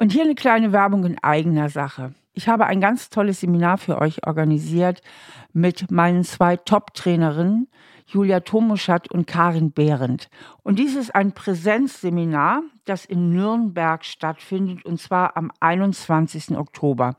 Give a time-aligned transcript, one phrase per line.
[0.00, 2.14] Und hier eine kleine Werbung in eigener Sache.
[2.32, 5.02] Ich habe ein ganz tolles Seminar für euch organisiert
[5.52, 7.66] mit meinen zwei Top-Trainerinnen,
[8.06, 10.30] Julia Tomuschat und Karin Behrendt.
[10.62, 16.56] Und dies ist ein Präsenzseminar, das in Nürnberg stattfindet, und zwar am 21.
[16.56, 17.16] Oktober.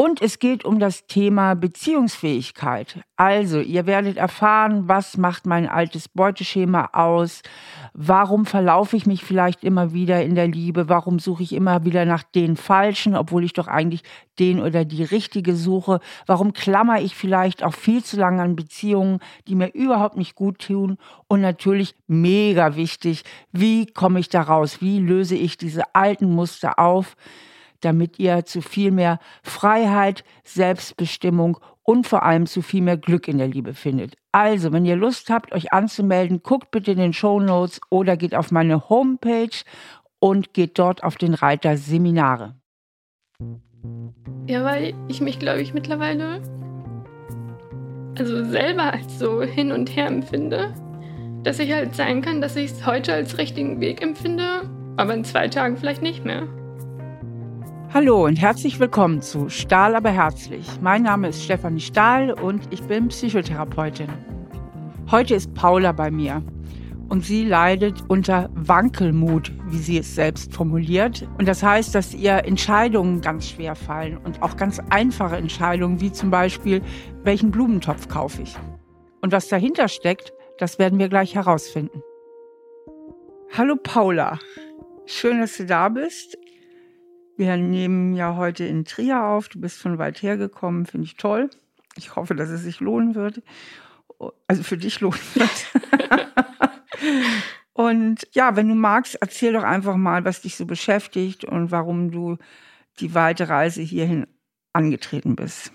[0.00, 3.00] Und es geht um das Thema Beziehungsfähigkeit.
[3.16, 7.42] Also, ihr werdet erfahren, was macht mein altes Beuteschema aus?
[7.92, 10.88] Warum verlaufe ich mich vielleicht immer wieder in der Liebe?
[10.88, 14.02] Warum suche ich immer wieder nach den Falschen, obwohl ich doch eigentlich
[14.38, 16.00] den oder die Richtige suche?
[16.24, 20.60] Warum klammer ich vielleicht auch viel zu lange an Beziehungen, die mir überhaupt nicht gut
[20.60, 20.96] tun?
[21.28, 23.22] Und natürlich mega wichtig,
[23.52, 24.80] wie komme ich da raus?
[24.80, 27.16] Wie löse ich diese alten Muster auf?
[27.80, 33.38] Damit ihr zu viel mehr Freiheit, Selbstbestimmung und vor allem zu viel mehr Glück in
[33.38, 34.16] der Liebe findet.
[34.32, 38.34] Also, wenn ihr Lust habt, euch anzumelden, guckt bitte in den Show Notes oder geht
[38.34, 39.64] auf meine Homepage
[40.20, 42.54] und geht dort auf den Reiter Seminare.
[44.46, 46.42] Ja, weil ich mich, glaube ich, mittlerweile
[48.18, 50.74] also selber als so hin und her empfinde,
[51.42, 55.24] dass ich halt sein kann, dass ich es heute als richtigen Weg empfinde, aber in
[55.24, 56.46] zwei Tagen vielleicht nicht mehr.
[57.92, 60.64] Hallo und herzlich willkommen zu Stahl aber herzlich.
[60.80, 64.06] Mein Name ist Stefanie Stahl und ich bin Psychotherapeutin.
[65.10, 66.40] Heute ist Paula bei mir
[67.08, 71.28] und sie leidet unter Wankelmut, wie sie es selbst formuliert.
[71.36, 76.12] Und das heißt, dass ihr Entscheidungen ganz schwer fallen und auch ganz einfache Entscheidungen, wie
[76.12, 76.82] zum Beispiel,
[77.24, 78.56] welchen Blumentopf kaufe ich.
[79.20, 82.04] Und was dahinter steckt, das werden wir gleich herausfinden.
[83.50, 84.38] Hallo Paula,
[85.06, 86.38] schön, dass du da bist.
[87.40, 89.48] Wir nehmen ja heute in Trier auf.
[89.48, 91.48] Du bist von weit her gekommen, finde ich toll.
[91.96, 93.42] Ich hoffe, dass es sich lohnen wird.
[94.46, 95.66] Also für dich lohnen wird.
[97.72, 102.10] und ja, wenn du magst, erzähl doch einfach mal, was dich so beschäftigt und warum
[102.10, 102.36] du
[102.98, 104.26] die weite Reise hierhin
[104.74, 105.72] angetreten bist.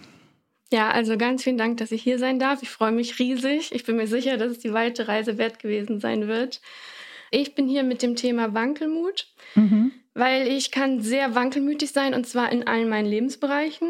[0.71, 2.61] Ja, also ganz vielen Dank, dass ich hier sein darf.
[2.61, 3.73] Ich freue mich riesig.
[3.73, 6.61] Ich bin mir sicher, dass es die weite Reise wert gewesen sein wird.
[7.35, 9.27] Ich bin hier mit dem Thema Wankelmut.
[9.55, 13.89] Mhm weil ich kann sehr wankelmütig sein und zwar in allen meinen Lebensbereichen.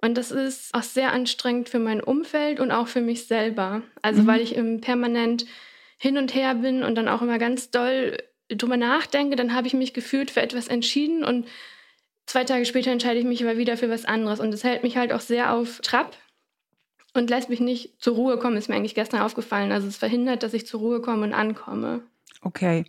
[0.00, 3.82] Und das ist auch sehr anstrengend für mein Umfeld und auch für mich selber.
[4.00, 4.26] Also mhm.
[4.26, 5.44] weil ich im permanent
[5.98, 8.16] hin und her bin und dann auch immer ganz doll
[8.48, 11.46] drüber nachdenke, dann habe ich mich gefühlt für etwas entschieden und
[12.26, 14.40] zwei Tage später entscheide ich mich aber wieder für was anderes.
[14.40, 16.16] Und das hält mich halt auch sehr auf Trab
[17.12, 19.72] und lässt mich nicht zur Ruhe kommen, ist mir eigentlich gestern aufgefallen.
[19.72, 22.02] Also es verhindert, dass ich zur Ruhe komme und ankomme.
[22.46, 22.84] Okay.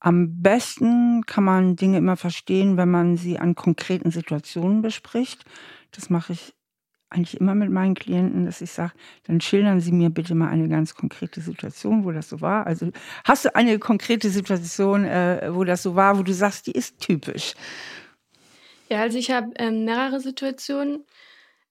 [0.00, 5.44] Am besten kann man Dinge immer verstehen, wenn man sie an konkreten Situationen bespricht.
[5.92, 6.52] Das mache ich
[7.08, 8.94] eigentlich immer mit meinen Klienten, dass ich sage,
[9.28, 12.66] dann schildern Sie mir bitte mal eine ganz konkrete Situation, wo das so war.
[12.66, 12.90] Also
[13.24, 16.98] hast du eine konkrete Situation, äh, wo das so war, wo du sagst, die ist
[16.98, 17.54] typisch?
[18.88, 21.04] Ja, also ich habe ähm, mehrere Situationen.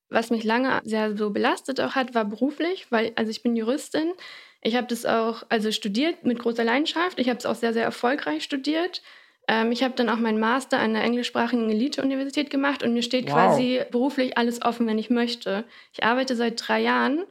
[0.08, 4.14] Was mich lange sehr so belastet auch hat, war beruflich, weil also ich bin Juristin.
[4.62, 7.20] Ich habe das auch also studiert mit großer Leidenschaft.
[7.20, 9.02] Ich habe es auch sehr, sehr erfolgreich studiert.
[9.48, 13.26] Ähm, ich habe dann auch meinen Master an der englischsprachigen Elite-Universität gemacht und mir steht
[13.26, 13.34] wow.
[13.34, 15.66] quasi beruflich alles offen, wenn ich möchte.
[15.94, 17.24] Ich arbeite seit drei Jahren,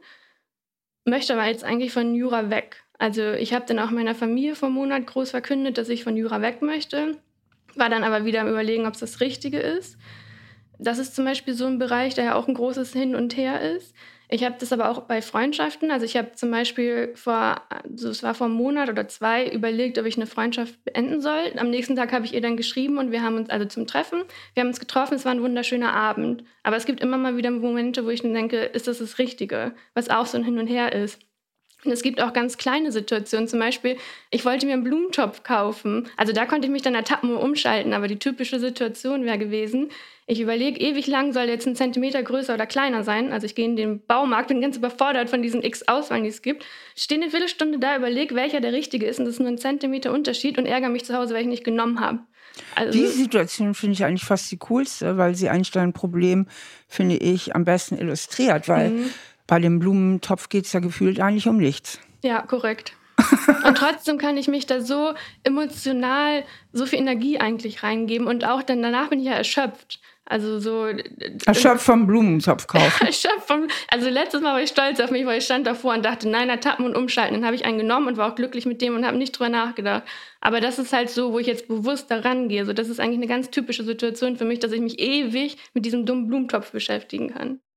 [1.05, 2.83] möchte aber jetzt eigentlich von Jura weg.
[2.97, 6.17] Also ich habe dann auch meiner Familie vor einem Monat groß verkündet, dass ich von
[6.17, 7.17] Jura weg möchte,
[7.75, 9.97] war dann aber wieder am Überlegen, ob es das Richtige ist.
[10.77, 13.61] Das ist zum Beispiel so ein Bereich, der ja auch ein großes Hin und Her
[13.61, 13.95] ist.
[14.33, 15.91] Ich habe das aber auch bei Freundschaften.
[15.91, 19.99] Also ich habe zum Beispiel vor, also es war vor einem Monat oder zwei, überlegt,
[19.99, 21.51] ob ich eine Freundschaft beenden soll.
[21.57, 24.23] Am nächsten Tag habe ich ihr dann geschrieben und wir haben uns also zum Treffen.
[24.53, 25.15] Wir haben uns getroffen.
[25.15, 26.45] Es war ein wunderschöner Abend.
[26.63, 29.75] Aber es gibt immer mal wieder Momente, wo ich dann denke, ist das das Richtige?
[29.95, 31.19] Was auch so ein Hin und Her ist.
[31.83, 33.47] Und es gibt auch ganz kleine Situationen.
[33.47, 33.97] Zum Beispiel,
[34.29, 36.07] ich wollte mir einen Blumentopf kaufen.
[36.15, 37.93] Also da konnte ich mich dann ertappen und umschalten.
[37.93, 39.89] Aber die typische Situation wäre gewesen,
[40.27, 43.33] ich überlege ewig lang, soll jetzt ein Zentimeter größer oder kleiner sein.
[43.33, 46.41] Also ich gehe in den Baumarkt, bin ganz überfordert von diesen x Auswahlen, die es
[46.41, 46.63] gibt.
[46.95, 49.19] Stehe eine Viertelstunde da, überlege, welcher der richtige ist.
[49.19, 51.63] Und das ist nur ein Zentimeter Unterschied und ärgere mich zu Hause, weil ich nicht
[51.63, 52.19] genommen habe.
[52.75, 56.47] Also, Diese Situation finde ich eigentlich fast die coolste, weil sie eigentlich dein Problem,
[56.87, 58.67] finde ich, am besten illustriert.
[58.67, 59.13] Weil mhm.
[59.47, 61.99] Bei dem Blumentopf geht es ja gefühlt eigentlich um nichts.
[62.23, 62.93] Ja, korrekt.
[63.65, 68.63] und trotzdem kann ich mich da so emotional, so viel Energie eigentlich reingeben und auch
[68.63, 69.99] dann danach bin ich ja erschöpft.
[70.25, 70.87] Also so.
[71.45, 73.05] Erschöpft vom Blumentopf kaufen.
[73.05, 73.67] Erschöpft vom.
[73.89, 76.49] Also letztes Mal war ich stolz auf mich, weil ich stand davor und dachte, nein,
[76.49, 77.35] ertappen und umschalten.
[77.35, 79.49] Dann habe ich einen genommen und war auch glücklich mit dem und habe nicht drüber
[79.49, 80.03] nachgedacht.
[80.39, 82.65] Aber das ist halt so, wo ich jetzt bewusst daran gehe.
[82.65, 85.85] So, das ist eigentlich eine ganz typische Situation für mich, dass ich mich ewig mit
[85.85, 87.59] diesem dummen Blumentopf beschäftigen kann.–。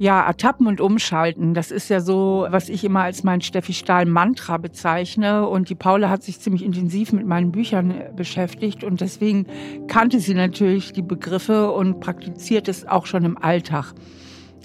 [0.00, 4.06] Ja, ertappen und umschalten, das ist ja so, was ich immer als mein Steffi Stahl
[4.06, 5.48] Mantra bezeichne.
[5.48, 9.46] Und die Paula hat sich ziemlich intensiv mit meinen Büchern äh, beschäftigt und deswegen
[9.88, 13.92] kannte sie natürlich die Begriffe und praktiziert es auch schon im Alltag.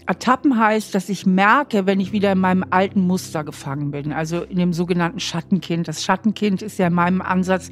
[0.06, 4.42] Ertappen heißt, dass ich merke, wenn ich wieder in meinem alten Muster gefangen bin, also
[4.42, 5.88] in dem sogenannten Schattenkind.
[5.88, 7.70] Das Schattenkind ist ja in meinem Ansatz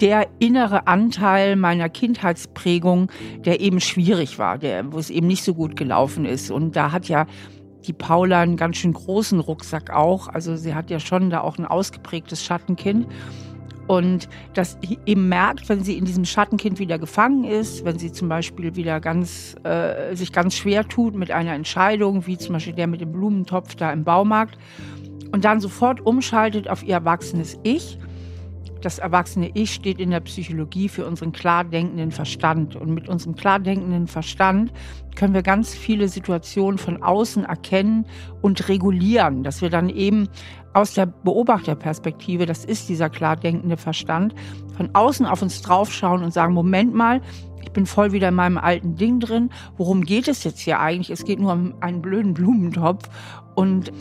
[0.00, 3.10] der innere Anteil meiner Kindheitsprägung,
[3.44, 6.50] der eben schwierig war, der, wo es eben nicht so gut gelaufen ist.
[6.50, 7.26] Und da hat ja
[7.86, 10.28] die Paula einen ganz schön großen Rucksack auch.
[10.28, 13.06] Also sie hat ja schon da auch ein ausgeprägtes Schattenkind.
[13.86, 18.28] Und das eben merkt, wenn sie in diesem Schattenkind wieder gefangen ist, wenn sie zum
[18.28, 22.86] Beispiel wieder ganz, äh, sich ganz schwer tut mit einer Entscheidung, wie zum Beispiel der
[22.86, 24.56] mit dem Blumentopf da im Baumarkt,
[25.32, 27.98] und dann sofort umschaltet auf ihr erwachsenes Ich
[28.80, 32.76] das erwachsene Ich steht in der Psychologie für unseren klar denkenden Verstand.
[32.76, 34.72] Und mit unserem klar denkenden Verstand
[35.16, 38.06] können wir ganz viele Situationen von außen erkennen
[38.42, 40.28] und regulieren, dass wir dann eben
[40.72, 44.34] aus der Beobachterperspektive, das ist dieser klar denkende Verstand,
[44.76, 47.20] von außen auf uns draufschauen und sagen, Moment mal,
[47.62, 49.50] ich bin voll wieder in meinem alten Ding drin.
[49.76, 51.10] Worum geht es jetzt hier eigentlich?
[51.10, 53.08] Es geht nur um einen blöden Blumentopf.
[53.54, 53.92] Und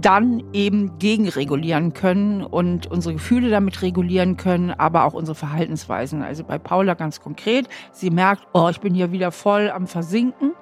[0.00, 6.22] dann eben gegenregulieren können und unsere Gefühle damit regulieren können, aber auch unsere Verhaltensweisen.
[6.22, 10.52] Also bei Paula ganz konkret, sie merkt, oh, ich bin hier wieder voll am Versinken.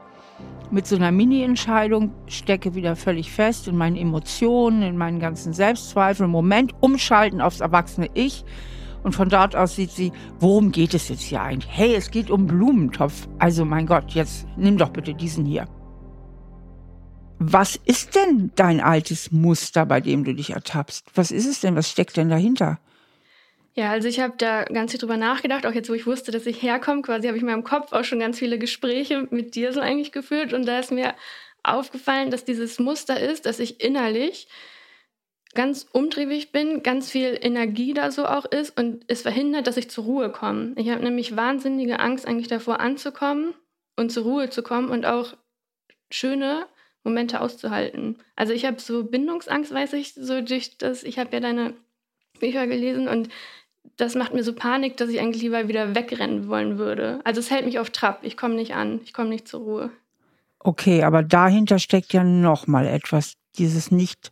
[0.71, 6.31] Mit so einer Mini-Entscheidung stecke wieder völlig fest in meinen Emotionen, in meinen ganzen Selbstzweifeln.
[6.31, 8.44] Moment, umschalten aufs erwachsene Ich.
[9.03, 11.71] Und von dort aus sieht sie, worum geht es jetzt hier eigentlich?
[11.75, 13.29] Hey, es geht um Blumentopf.
[13.38, 15.67] Also mein Gott, jetzt nimm doch bitte diesen hier.
[17.43, 21.07] Was ist denn dein altes Muster, bei dem du dich ertappst?
[21.15, 21.75] Was ist es denn?
[21.75, 22.79] Was steckt denn dahinter?
[23.75, 26.45] Ja, also ich habe da ganz viel drüber nachgedacht, auch jetzt, wo ich wusste, dass
[26.45, 29.73] ich herkomme, quasi habe ich in meinem Kopf auch schon ganz viele Gespräche mit dir
[29.73, 31.15] so eigentlich geführt und da ist mir
[31.63, 34.47] aufgefallen, dass dieses Muster ist, dass ich innerlich
[35.55, 39.89] ganz umtriebig bin, ganz viel Energie da so auch ist und es verhindert, dass ich
[39.89, 40.75] zur Ruhe komme.
[40.77, 43.55] Ich habe nämlich wahnsinnige Angst eigentlich davor anzukommen
[43.97, 45.39] und zur Ruhe zu kommen und auch
[46.11, 46.67] schöne
[47.05, 48.19] Momente auszuhalten.
[48.37, 51.75] Also ich habe so Bindungsangst, weiß ich, so durch das, ich habe ja deine
[52.38, 53.29] Bücher gelesen und
[53.97, 57.20] das macht mir so Panik, dass ich eigentlich lieber wieder wegrennen wollen würde.
[57.25, 59.91] Also es hält mich auf Trab, ich komme nicht an, ich komme nicht zur Ruhe.
[60.58, 63.35] Okay, aber dahinter steckt ja noch mal etwas.
[63.56, 64.31] Dieses nicht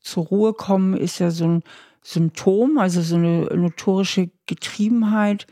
[0.00, 1.62] zur Ruhe kommen ist ja so ein
[2.02, 5.46] Symptom, also so eine notorische Getriebenheit.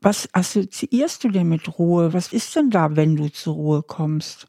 [0.00, 2.12] Was assoziierst du denn mit Ruhe?
[2.12, 4.46] Was ist denn da, wenn du zur Ruhe kommst?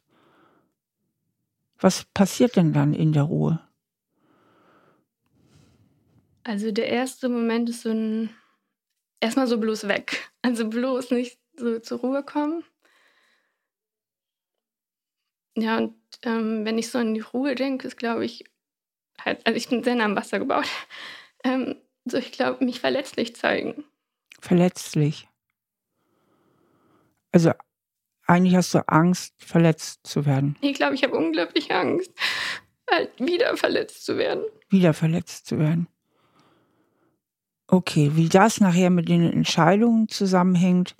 [1.81, 3.59] Was passiert denn dann in der Ruhe?
[6.43, 8.29] Also der erste Moment ist so ein
[9.19, 10.29] erstmal so bloß weg.
[10.43, 12.63] Also bloß nicht so zur Ruhe kommen.
[15.55, 15.93] Ja, und
[16.23, 18.43] ähm, wenn ich so an die Ruhe denke, ist glaube ich
[19.23, 20.65] halt, also ich bin sehr nah am Wasser gebaut.
[21.43, 21.75] Ähm,
[22.05, 23.83] so, ich glaube, mich verletzlich zeigen.
[24.39, 25.27] Verletzlich.
[27.31, 27.51] Also
[28.31, 30.57] eigentlich hast du Angst, verletzt zu werden.
[30.61, 32.11] Ich glaube, ich habe unglaublich Angst,
[32.89, 34.43] halt wieder verletzt zu werden.
[34.69, 35.87] Wieder verletzt zu werden.
[37.67, 40.95] Okay, wie das nachher mit den Entscheidungen zusammenhängt,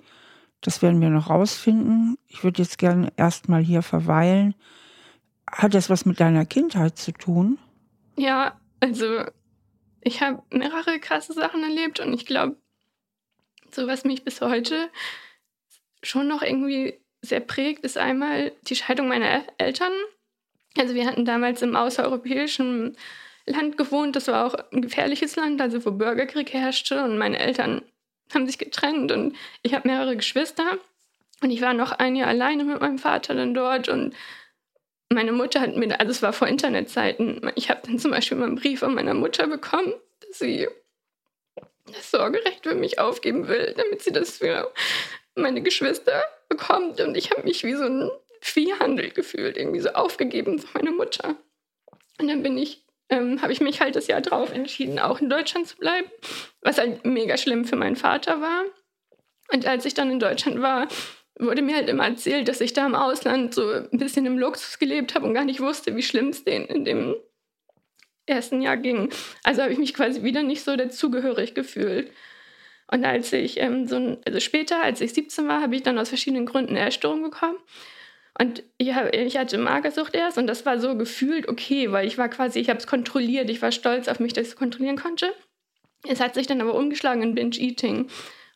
[0.60, 2.16] das werden wir noch rausfinden.
[2.28, 4.54] Ich würde jetzt gerne erstmal hier verweilen.
[5.50, 7.58] Hat das was mit deiner Kindheit zu tun?
[8.16, 9.24] Ja, also
[10.02, 12.56] ich habe mehrere krasse Sachen erlebt und ich glaube,
[13.70, 14.90] so was mich bis heute
[16.02, 19.92] schon noch irgendwie sehr prägt, ist einmal die Scheidung meiner Eltern.
[20.76, 22.96] Also wir hatten damals im außereuropäischen
[23.46, 27.02] Land gewohnt, das war auch ein gefährliches Land, also wo Bürgerkrieg herrschte.
[27.04, 27.82] Und meine Eltern
[28.34, 30.78] haben sich getrennt und ich habe mehrere Geschwister.
[31.42, 33.88] Und ich war noch ein Jahr alleine mit meinem Vater dann dort.
[33.88, 34.14] Und
[35.08, 38.46] meine Mutter hat mir, also es war vor Internetzeiten, ich habe dann zum Beispiel mal
[38.46, 40.68] einen Brief von meiner Mutter bekommen, dass sie
[41.86, 44.72] das Sorgerecht für mich aufgeben will, damit sie das für
[45.34, 47.00] meine Geschwister bekommt.
[47.00, 48.10] Und ich habe mich wie so ein
[48.40, 51.36] Viehhandel gefühlt, irgendwie so aufgegeben von meiner Mutter.
[52.18, 55.30] Und dann bin ich, ähm, habe ich mich halt das Jahr drauf entschieden, auch in
[55.30, 56.10] Deutschland zu bleiben,
[56.60, 58.64] was halt mega schlimm für meinen Vater war.
[59.52, 60.88] Und als ich dann in Deutschland war,
[61.38, 64.78] wurde mir halt immer erzählt, dass ich da im Ausland so ein bisschen im Luxus
[64.78, 67.16] gelebt habe und gar nicht wusste, wie schlimm es denen in dem
[68.26, 69.10] ersten Jahr ging.
[69.42, 72.10] Also habe ich mich quasi wieder nicht so dazugehörig gefühlt.
[72.88, 76.08] Und als ich ähm, so, also später, als ich 17 war, habe ich dann aus
[76.08, 77.56] verschiedenen Gründen eine Essstörung bekommen.
[78.38, 82.18] Und ich, hab, ich hatte Magersucht erst und das war so gefühlt okay, weil ich
[82.18, 84.96] war quasi, ich habe es kontrolliert, ich war stolz auf mich, dass ich es kontrollieren
[84.96, 85.34] konnte.
[86.08, 88.08] Es hat sich dann aber umgeschlagen in Binge-Eating.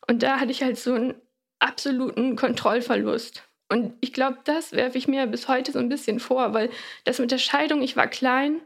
[0.07, 1.15] Und da hatte ich halt so einen
[1.59, 3.43] absoluten Kontrollverlust.
[3.69, 6.69] Und ich glaube, das werfe ich mir bis heute so ein bisschen vor, weil
[7.03, 8.61] das mit der Scheidung, ich war klein,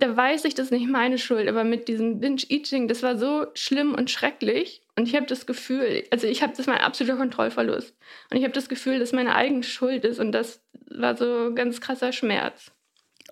[0.00, 3.46] da weiß ich, das ist nicht meine Schuld, aber mit diesem Binge-Eating, das war so
[3.54, 4.82] schlimm und schrecklich.
[4.96, 7.94] Und ich habe das Gefühl, also ich habe das mein absoluter Kontrollverlust.
[8.30, 10.18] Und ich habe das Gefühl, dass meine eigene Schuld ist.
[10.18, 12.72] Und das war so ganz krasser Schmerz.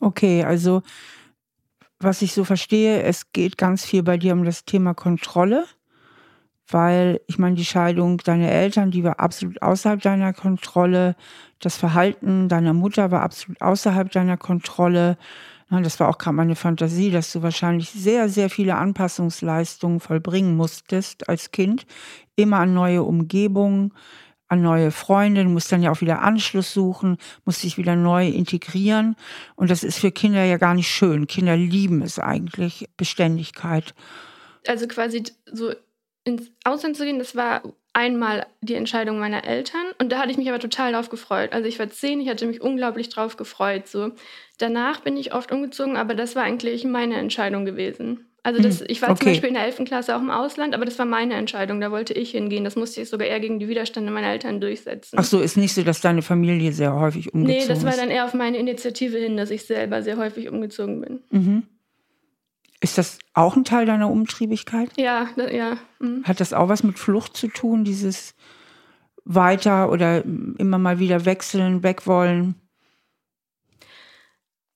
[0.00, 0.82] Okay, also
[1.98, 5.64] was ich so verstehe, es geht ganz viel bei dir um das Thema Kontrolle
[6.70, 11.16] weil ich meine, die Scheidung deiner Eltern, die war absolut außerhalb deiner Kontrolle.
[11.60, 15.16] Das Verhalten deiner Mutter war absolut außerhalb deiner Kontrolle.
[15.70, 21.28] Das war auch gerade meine Fantasie, dass du wahrscheinlich sehr, sehr viele Anpassungsleistungen vollbringen musstest
[21.28, 21.86] als Kind.
[22.36, 23.92] Immer an neue Umgebungen,
[24.48, 25.44] an neue Freunde.
[25.44, 29.14] Du musst dann ja auch wieder Anschluss suchen, musst dich wieder neu integrieren.
[29.56, 31.26] Und das ist für Kinder ja gar nicht schön.
[31.26, 33.94] Kinder lieben es eigentlich, Beständigkeit.
[34.66, 35.22] Also quasi
[35.52, 35.72] so
[36.24, 40.36] ins Ausland zu gehen, das war einmal die Entscheidung meiner Eltern und da hatte ich
[40.36, 41.52] mich aber total drauf gefreut.
[41.52, 43.88] Also ich war zehn, ich hatte mich unglaublich drauf gefreut.
[43.88, 44.12] So.
[44.58, 48.28] Danach bin ich oft umgezogen, aber das war eigentlich meine Entscheidung gewesen.
[48.44, 49.18] Also das, hm, ich war okay.
[49.18, 49.84] zum Beispiel in der 11.
[49.84, 52.64] Klasse auch im Ausland, aber das war meine Entscheidung, da wollte ich hingehen.
[52.64, 55.16] Das musste ich sogar eher gegen die Widerstände meiner Eltern durchsetzen.
[55.18, 57.68] Ach so, ist nicht so, dass deine Familie sehr häufig umgezogen ist?
[57.68, 61.00] Nee, das war dann eher auf meine Initiative hin, dass ich selber sehr häufig umgezogen
[61.00, 61.20] bin.
[61.30, 61.62] Mhm.
[62.80, 64.90] Ist das auch ein Teil deiner Umtriebigkeit?
[64.96, 65.78] Ja, ja.
[65.98, 66.24] Mhm.
[66.24, 68.34] Hat das auch was mit Flucht zu tun, dieses
[69.24, 72.54] weiter oder immer mal wieder wechseln, wegwollen?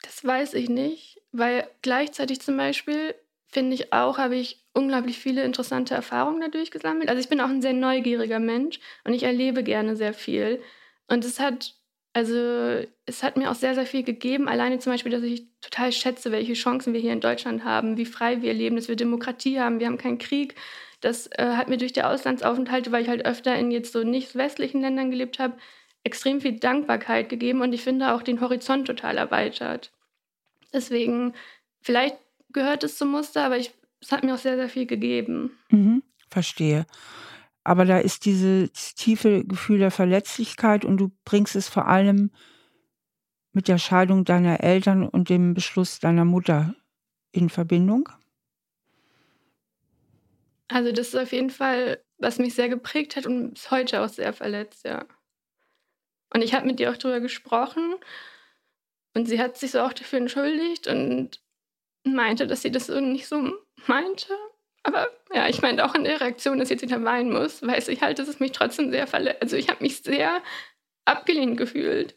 [0.03, 3.15] Das weiß ich nicht, weil gleichzeitig zum Beispiel
[3.47, 7.09] finde ich auch, habe ich unglaublich viele interessante Erfahrungen dadurch gesammelt.
[7.09, 10.61] Also ich bin auch ein sehr neugieriger Mensch und ich erlebe gerne sehr viel.
[11.07, 11.77] Und es hat
[12.13, 14.49] also es hat mir auch sehr, sehr viel gegeben.
[14.49, 18.05] Alleine zum Beispiel, dass ich total schätze, welche Chancen wir hier in Deutschland haben, wie
[18.05, 20.55] frei wir leben, dass wir Demokratie haben, wir haben keinen Krieg.
[21.01, 24.37] Das äh, hat mir durch die Auslandsaufenthalte, weil ich halt öfter in jetzt so nicht
[24.37, 25.57] westlichen Ländern gelebt habe,
[26.05, 29.93] extrem viel Dankbarkeit gegeben und ich finde auch den Horizont total erweitert.
[30.73, 31.35] Deswegen,
[31.81, 32.17] vielleicht
[32.53, 35.59] gehört es zum Muster, aber ich, es hat mir auch sehr, sehr viel gegeben.
[35.71, 36.87] Mhm, verstehe.
[37.65, 42.31] Aber da ist dieses tiefe Gefühl der Verletzlichkeit und du bringst es vor allem
[43.53, 46.75] mit der Scheidung deiner Eltern und dem Beschluss deiner Mutter
[47.33, 48.09] in Verbindung?
[50.69, 54.09] Also das ist auf jeden Fall, was mich sehr geprägt hat und bis heute auch
[54.09, 55.05] sehr verletzt, ja.
[56.35, 57.95] Und ich habe mit ihr auch darüber gesprochen
[59.15, 61.43] und sie hat sich so auch dafür entschuldigt und
[62.05, 63.53] meinte, dass sie das so nicht so
[63.87, 64.33] meinte.
[64.83, 67.89] Aber ja, ich meine auch in der Reaktion, dass ich jetzt wieder weinen muss, weiß
[67.89, 69.43] ich halt, dass es mich trotzdem sehr verletzt.
[69.43, 70.43] Also ich habe mich sehr
[71.05, 72.17] abgelehnt gefühlt.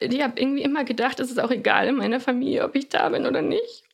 [0.00, 3.08] Ich habe irgendwie immer gedacht, es ist auch egal in meiner Familie, ob ich da
[3.08, 3.84] bin oder nicht.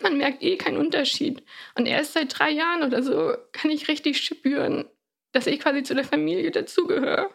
[0.00, 1.44] Man merkt eh keinen Unterschied.
[1.76, 4.86] Und erst seit drei Jahren oder so kann ich richtig spüren,
[5.32, 7.30] dass ich quasi zu der Familie dazugehöre.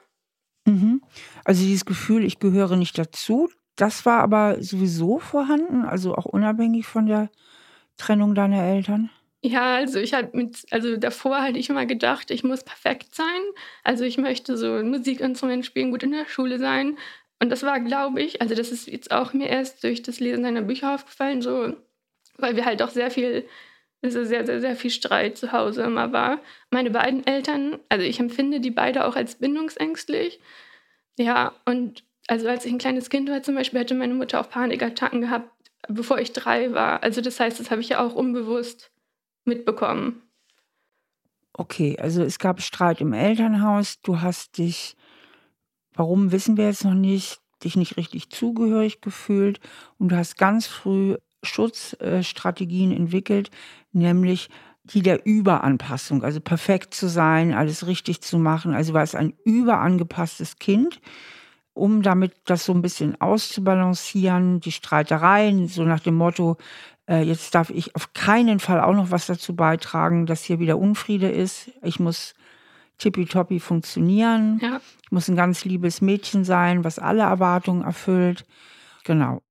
[0.65, 1.01] Mhm.
[1.45, 6.87] Also dieses Gefühl, ich gehöre nicht dazu, das war aber sowieso vorhanden, also auch unabhängig
[6.87, 7.29] von der
[7.95, 9.09] Trennung deiner Eltern?
[9.43, 13.41] Ja, also ich halt mit, also davor hatte ich immer gedacht, ich muss perfekt sein.
[13.83, 16.97] Also ich möchte so ein Musikinstrument spielen, gut in der Schule sein.
[17.39, 20.43] Und das war, glaube ich, also das ist jetzt auch mir erst durch das Lesen
[20.43, 21.75] seiner Bücher aufgefallen, so,
[22.37, 23.47] weil wir halt auch sehr viel,
[24.01, 26.41] also sehr, sehr, sehr viel Streit zu Hause immer war.
[26.71, 30.39] Meine beiden Eltern, also ich empfinde die beide auch als bindungsängstlich.
[31.19, 34.49] Ja, und also als ich ein kleines Kind war zum Beispiel, hatte meine Mutter auch
[34.49, 35.51] Panikattacken gehabt,
[35.89, 37.03] bevor ich drei war.
[37.03, 38.91] Also das heißt, das habe ich ja auch unbewusst
[39.47, 40.21] mitbekommen.
[41.53, 43.99] Okay, also es gab Streit im Elternhaus.
[44.01, 44.95] Du hast dich,
[45.93, 49.59] warum wissen wir jetzt noch nicht, dich nicht richtig zugehörig gefühlt
[49.97, 53.49] und du hast ganz früh Schutzstrategien entwickelt,
[53.91, 54.49] nämlich
[54.83, 58.73] die der Überanpassung, also perfekt zu sein, alles richtig zu machen.
[58.73, 61.01] Also war es ein überangepasstes Kind,
[61.73, 66.57] um damit das so ein bisschen auszubalancieren, die Streitereien, so nach dem Motto,
[67.09, 71.29] jetzt darf ich auf keinen Fall auch noch was dazu beitragen, dass hier wieder Unfriede
[71.29, 71.71] ist.
[71.81, 72.35] Ich muss
[72.97, 74.59] tippitoppi funktionieren.
[74.61, 74.81] Ja.
[75.03, 78.45] Ich muss ein ganz liebes Mädchen sein, was alle Erwartungen erfüllt.
[79.05, 79.41] Genau.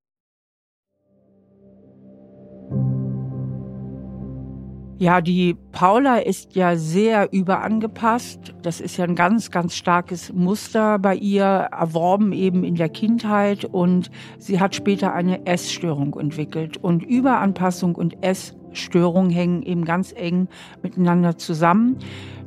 [4.98, 8.54] Ja, die Paula ist ja sehr überangepasst.
[8.62, 13.66] Das ist ja ein ganz, ganz starkes Muster bei ihr, erworben eben in der Kindheit.
[13.66, 16.78] Und sie hat später eine Essstörung entwickelt.
[16.78, 20.48] Und Überanpassung und Essstörung hängen eben ganz eng
[20.82, 21.98] miteinander zusammen.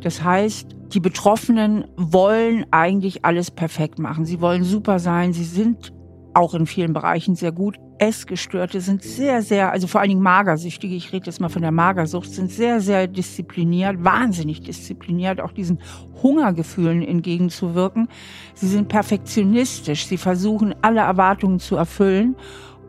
[0.01, 4.25] Das heißt, die Betroffenen wollen eigentlich alles perfekt machen.
[4.25, 5.33] Sie wollen super sein.
[5.33, 5.93] Sie sind
[6.39, 7.75] auch in vielen Bereichen sehr gut.
[7.99, 11.71] Essgestörte sind sehr, sehr, also vor allen Dingen Magersüchtige, ich rede jetzt mal von der
[11.71, 15.79] Magersucht, sind sehr, sehr diszipliniert, wahnsinnig diszipliniert, auch diesen
[16.23, 18.07] Hungergefühlen entgegenzuwirken.
[18.53, 22.35] Sie sind perfektionistisch, sie versuchen alle Erwartungen zu erfüllen.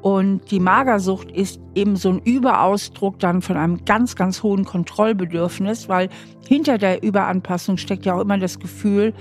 [0.02, 5.90] Und die Magersucht ist eben so ein Überausdruck dann von einem ganz, ganz hohen Kontrollbedürfnis,
[5.90, 6.08] weil
[6.48, 9.12] hinter der Überanpassung steckt ja auch immer das Gefühl,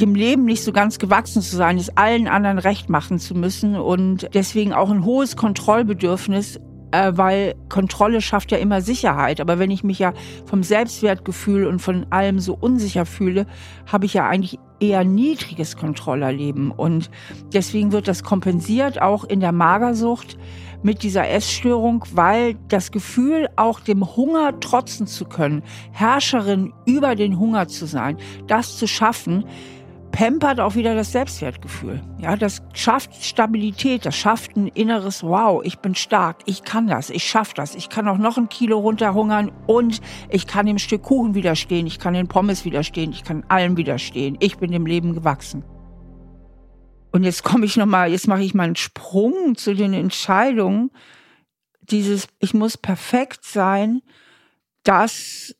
[0.00, 3.76] dem Leben nicht so ganz gewachsen zu sein, es allen anderen recht machen zu müssen
[3.76, 6.60] und deswegen auch ein hohes Kontrollbedürfnis,
[6.90, 9.40] äh, weil Kontrolle schafft ja immer Sicherheit.
[9.40, 10.12] Aber wenn ich mich ja
[10.46, 13.46] vom Selbstwertgefühl und von allem so unsicher fühle,
[13.90, 17.10] habe ich ja eigentlich eher niedriges Kontrollerleben und
[17.52, 20.36] deswegen wird das kompensiert auch in der Magersucht
[20.82, 27.38] mit dieser Essstörung, weil das Gefühl, auch dem Hunger trotzen zu können, Herrscherin über den
[27.38, 29.46] Hunger zu sein, das zu schaffen,
[30.14, 32.00] pampert auch wieder das Selbstwertgefühl.
[32.18, 37.10] Ja, das schafft Stabilität, das schafft ein inneres Wow, ich bin stark, ich kann das,
[37.10, 41.02] ich schaffe das, ich kann auch noch ein Kilo runterhungern und ich kann dem Stück
[41.02, 44.36] Kuchen widerstehen, ich kann den Pommes widerstehen, ich kann allem widerstehen.
[44.38, 45.64] Ich bin dem Leben gewachsen.
[47.10, 50.92] Und jetzt komme ich noch mal, jetzt mache ich mal einen Sprung zu den Entscheidungen.
[51.80, 54.00] Dieses ich muss perfekt sein,
[54.84, 55.56] das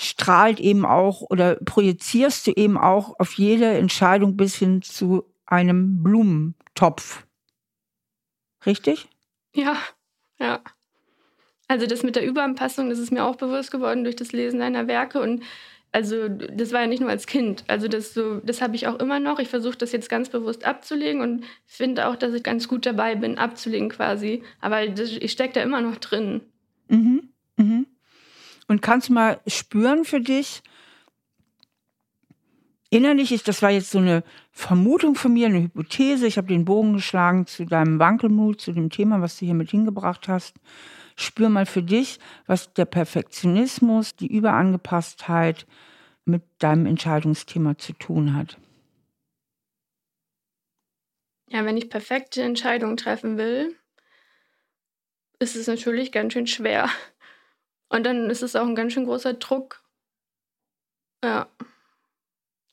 [0.00, 6.02] strahlt eben auch oder projizierst du eben auch auf jede Entscheidung bis hin zu einem
[6.02, 7.26] Blumentopf.
[8.64, 9.08] Richtig?
[9.54, 9.76] Ja,
[10.38, 10.60] ja.
[11.68, 14.88] Also das mit der Überanpassung, das ist mir auch bewusst geworden durch das Lesen deiner
[14.88, 15.42] Werke und
[15.92, 17.64] also das war ja nicht nur als Kind.
[17.66, 19.40] Also das so, das habe ich auch immer noch.
[19.40, 23.16] Ich versuche das jetzt ganz bewusst abzulegen und finde auch, dass ich ganz gut dabei
[23.16, 24.44] bin, abzulegen quasi.
[24.60, 26.42] Aber das, ich stecke da immer noch drin.
[26.88, 27.30] Mhm.
[27.56, 27.86] Mhm.
[28.70, 30.62] Und kannst mal spüren für dich,
[32.88, 34.22] innerlich ist, das war jetzt so eine
[34.52, 38.88] Vermutung von mir, eine Hypothese, ich habe den Bogen geschlagen zu deinem Wankelmut, zu dem
[38.88, 40.54] Thema, was du hier mit hingebracht hast.
[41.16, 45.66] Spür mal für dich, was der Perfektionismus, die Überangepasstheit
[46.24, 48.56] mit deinem Entscheidungsthema zu tun hat.
[51.48, 53.74] Ja, wenn ich perfekte Entscheidungen treffen will,
[55.40, 56.88] ist es natürlich ganz schön schwer.
[57.90, 59.82] Und dann ist es auch ein ganz schön großer Druck.
[61.22, 61.48] Ja.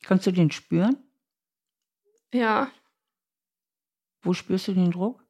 [0.03, 0.95] Kannst du den spüren?
[2.33, 2.71] Ja.
[4.21, 5.23] Wo spürst du den Druck?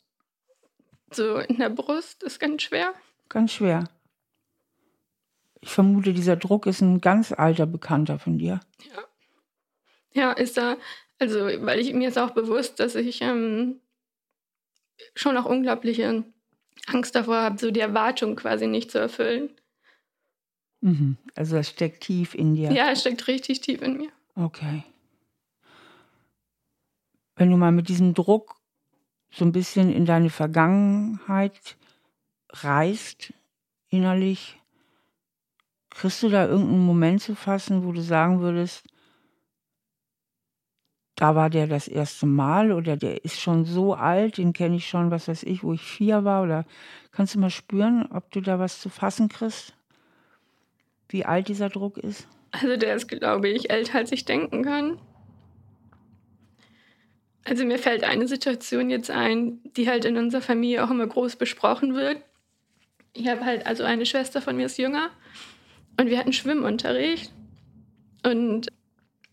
[1.11, 2.93] So in der Brust ist ganz schwer.
[3.29, 3.89] Ganz schwer.
[5.61, 8.59] Ich vermute, dieser Druck ist ein ganz alter Bekannter von dir.
[8.93, 9.03] Ja.
[10.13, 10.77] Ja, ist er.
[11.19, 13.79] Also, weil ich mir ist auch bewusst, dass ich ähm,
[15.15, 16.25] schon auch unglaubliche
[16.87, 19.56] Angst davor habe, so die Erwartung quasi nicht zu erfüllen.
[20.81, 21.17] Mhm.
[21.35, 22.71] Also das steckt tief in dir.
[22.71, 24.09] Ja, es steckt richtig tief in mir.
[24.35, 24.83] Okay.
[27.35, 28.55] Wenn du mal mit diesem Druck
[29.31, 31.77] so ein bisschen in deine Vergangenheit
[32.49, 33.33] reist,
[33.89, 34.59] innerlich,
[35.89, 38.83] kriegst du da irgendeinen Moment zu fassen, wo du sagen würdest,
[41.15, 44.87] da war der das erste Mal oder der ist schon so alt, den kenne ich
[44.87, 46.65] schon, was weiß ich, wo ich vier war oder
[47.11, 49.76] kannst du mal spüren, ob du da was zu fassen kriegst?
[51.09, 52.27] Wie alt dieser Druck ist?
[52.51, 54.99] Also der ist, glaube ich, älter, als ich denken kann.
[57.43, 61.37] Also mir fällt eine Situation jetzt ein, die halt in unserer Familie auch immer groß
[61.37, 62.21] besprochen wird.
[63.13, 65.09] Ich habe halt, also eine Schwester von mir ist jünger
[65.97, 67.31] und wir hatten Schwimmunterricht
[68.23, 68.67] und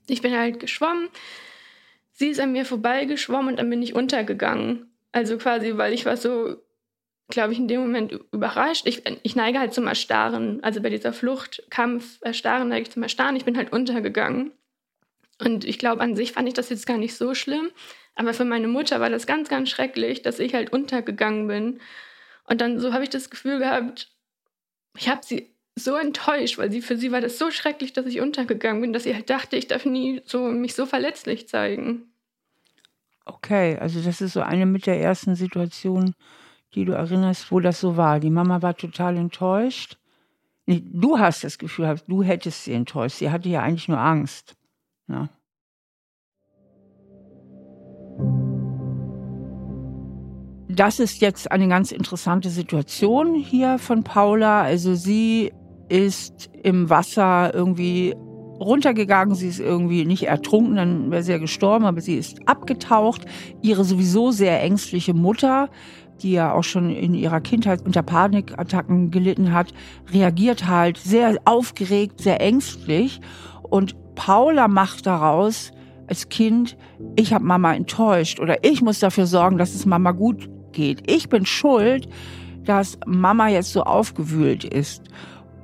[0.07, 1.09] ich bin halt geschwommen.
[2.13, 4.87] Sie ist an mir vorbeigeschwommen und dann bin ich untergegangen.
[5.11, 6.57] Also quasi, weil ich war so
[7.29, 8.87] glaube ich, in dem Moment überrascht.
[8.87, 10.63] Ich, ich neige halt zum Erstarren.
[10.63, 13.37] Also bei dieser Flucht, Kampf, Erstarren neige ich zum Erstarren.
[13.37, 14.53] Ich bin halt untergegangen.
[15.41, 17.71] Und ich glaube, an sich fand ich das jetzt gar nicht so schlimm.
[18.15, 21.81] Aber für meine Mutter war das ganz, ganz schrecklich, dass ich halt untergegangen bin.
[22.47, 24.13] Und dann so habe ich das Gefühl gehabt,
[24.97, 28.21] ich habe sie so enttäuscht, weil sie für sie war das so schrecklich, dass ich
[28.21, 32.13] untergegangen bin, dass sie halt dachte, ich darf nie so mich so verletzlich zeigen.
[33.25, 36.15] Okay, also das ist so eine mit der ersten Situation,
[36.75, 38.21] die du erinnerst, wo das so war.
[38.21, 39.99] Die Mama war total enttäuscht.
[40.67, 43.19] Nee, du hast das Gefühl, du hättest sie enttäuscht.
[43.19, 44.57] Sie hatte ja eigentlich nur Angst.
[45.09, 45.29] Ja.
[50.69, 54.63] Das ist jetzt eine ganz interessante Situation hier von Paula.
[54.63, 55.53] Also sie
[55.89, 58.15] ist im Wasser irgendwie
[58.59, 63.27] runtergegangen, sie ist irgendwie nicht ertrunken, dann wäre sie ja gestorben, aber sie ist abgetaucht.
[63.63, 65.69] Ihre sowieso sehr ängstliche Mutter
[66.25, 69.73] die ja auch schon in ihrer Kindheit unter Panikattacken gelitten hat,
[70.13, 73.21] reagiert halt sehr aufgeregt, sehr ängstlich.
[73.63, 75.71] Und Paula macht daraus
[76.07, 76.77] als Kind,
[77.17, 81.11] ich habe Mama enttäuscht oder ich muss dafür sorgen, dass es Mama gut geht.
[81.11, 82.09] Ich bin schuld,
[82.65, 85.03] dass Mama jetzt so aufgewühlt ist.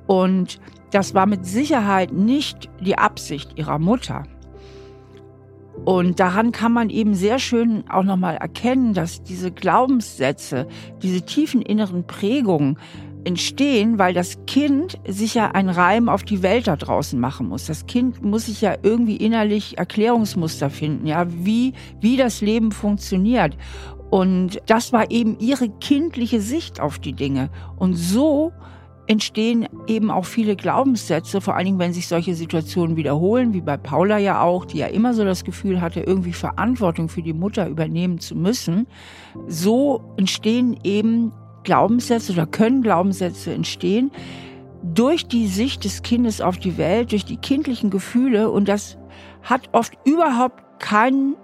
[0.07, 0.61] Und
[0.93, 4.25] das war mit Sicherheit nicht die Absicht ihrer Mutter.
[5.85, 10.67] Und daran kann man eben sehr schön auch nochmal erkennen, dass diese Glaubenssätze,
[11.03, 12.79] diese tiefen inneren Prägungen
[13.25, 17.67] entstehen, weil das Kind sich ja einen Reim auf die Welt da draußen machen muss.
[17.67, 23.57] Das Kind muss sich ja irgendwie innerlich Erklärungsmuster finden, ja, wie, wie das Leben funktioniert.
[24.11, 27.51] Und das war eben ihre kindliche Sicht auf die Dinge.
[27.77, 28.53] Und so
[29.11, 33.77] entstehen eben auch viele Glaubenssätze, vor allen Dingen, wenn sich solche Situationen wiederholen, wie bei
[33.77, 37.67] Paula ja auch, die ja immer so das Gefühl hatte, irgendwie Verantwortung für die Mutter
[37.67, 38.87] übernehmen zu müssen.
[39.49, 41.33] So entstehen eben
[41.65, 44.13] Glaubenssätze oder können Glaubenssätze entstehen
[44.85, 48.97] durch die Sicht des Kindes auf die Welt, durch die kindlichen Gefühle und das
[49.43, 51.35] hat oft überhaupt keinen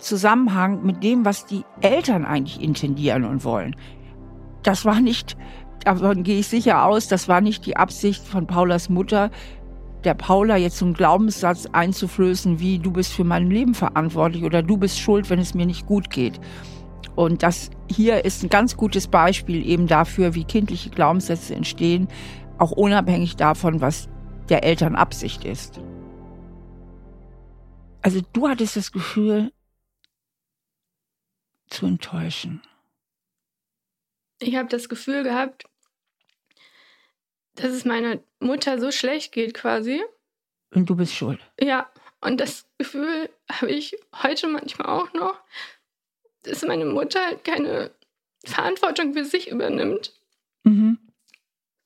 [0.00, 3.76] Zusammenhang mit dem, was die Eltern eigentlich intendieren und wollen.
[4.62, 5.36] Das war nicht
[5.84, 9.30] davon gehe ich sicher aus, das war nicht die Absicht von Paulas Mutter,
[10.04, 14.62] der Paula jetzt so einen Glaubenssatz einzuflößen, wie du bist für mein Leben verantwortlich oder
[14.62, 16.40] du bist schuld, wenn es mir nicht gut geht.
[17.14, 22.08] Und das hier ist ein ganz gutes Beispiel eben dafür, wie kindliche Glaubenssätze entstehen,
[22.58, 24.08] auch unabhängig davon, was
[24.48, 25.80] der Eltern Absicht ist.
[28.00, 29.52] Also du hattest das Gefühl
[31.68, 32.62] zu enttäuschen.
[34.40, 35.64] Ich habe das Gefühl gehabt,
[37.54, 40.02] dass es meiner Mutter so schlecht geht quasi.
[40.74, 41.40] Und du bist schuld.
[41.60, 45.38] Ja, und das Gefühl habe ich heute manchmal auch noch,
[46.42, 47.90] dass meine Mutter halt keine
[48.44, 50.12] Verantwortung für sich übernimmt,
[50.64, 50.98] mhm.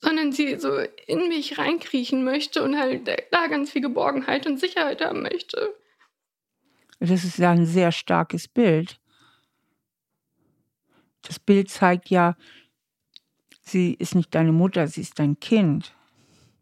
[0.00, 5.04] sondern sie so in mich reinkriechen möchte und halt da ganz viel Geborgenheit und Sicherheit
[5.04, 5.74] haben möchte.
[7.00, 8.98] Das ist ja ein sehr starkes Bild.
[11.22, 12.36] Das Bild zeigt ja,
[13.66, 15.92] sie ist nicht deine Mutter, sie ist dein Kind.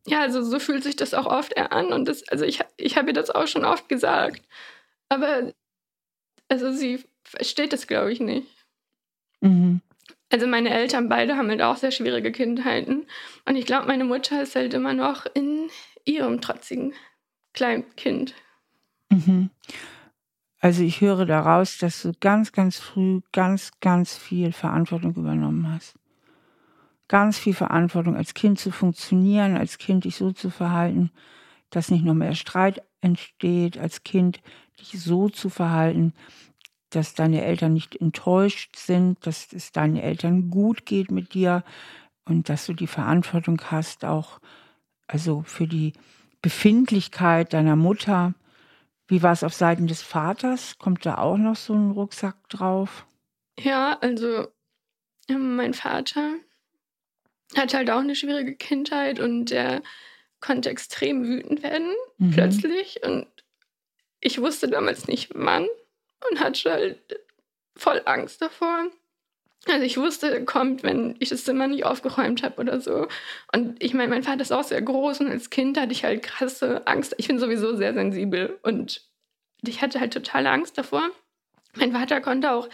[0.07, 3.09] Ja, also so fühlt sich das auch oft an und das, also ich, ich habe
[3.09, 4.43] ihr das auch schon oft gesagt.
[5.09, 5.53] Aber
[6.49, 8.49] also sie versteht das, glaube ich, nicht.
[9.41, 9.81] Mhm.
[10.31, 13.07] Also meine Eltern beide haben halt auch sehr schwierige Kindheiten.
[13.47, 15.69] Und ich glaube, meine Mutter ist halt immer noch in
[16.05, 16.93] ihrem trotzigen
[17.53, 18.35] Kleinkind.
[19.11, 19.51] Mhm.
[20.61, 25.95] Also ich höre daraus, dass du ganz, ganz früh ganz, ganz viel Verantwortung übernommen hast
[27.09, 31.11] ganz viel Verantwortung, als Kind zu funktionieren, als Kind dich so zu verhalten,
[31.71, 34.41] dass nicht noch mehr Streit entsteht, als Kind
[34.81, 36.15] dich so zu verhalten,
[36.91, 41.65] dass deine Eltern nicht enttäuscht sind, dass es deinen Eltern gut geht mit dir
[42.25, 44.41] und dass du die Verantwortung hast, auch
[45.07, 45.93] also für die
[46.41, 48.35] Befindlichkeit deiner Mutter.
[49.07, 50.79] Wie war es auf Seiten des Vaters?
[50.79, 53.07] Kommt da auch noch so ein Rucksack drauf?
[53.59, 54.49] Ja, also
[55.29, 56.35] mein Vater
[57.57, 59.83] hat halt auch eine schwierige Kindheit und der
[60.41, 62.33] konnte extrem wütend werden, mhm.
[62.33, 63.01] plötzlich.
[63.03, 63.27] Und
[64.21, 65.67] ich wusste damals nicht wann
[66.31, 67.21] und hatte halt
[67.77, 68.87] voll Angst davor.
[69.67, 73.09] Also ich wusste, er kommt, wenn ich das Zimmer nicht aufgeräumt habe oder so.
[73.53, 76.23] Und ich meine, mein Vater ist auch sehr groß und als Kind hatte ich halt
[76.23, 77.15] krasse Angst.
[77.17, 79.03] Ich bin sowieso sehr sensibel und
[79.67, 81.09] ich hatte halt totale Angst davor.
[81.77, 82.69] Mein Vater konnte auch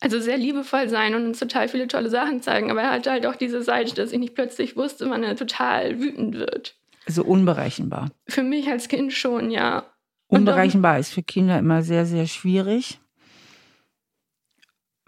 [0.00, 2.70] also sehr liebevoll sein und uns total viele tolle Sachen zeigen.
[2.70, 6.00] Aber er hatte halt auch diese Seite, dass ich nicht plötzlich wusste, wann er total
[6.00, 6.76] wütend wird.
[7.06, 8.10] Also unberechenbar.
[8.26, 9.84] Für mich als Kind schon, ja.
[10.28, 12.98] Unberechenbar dann, ist für Kinder immer sehr, sehr schwierig.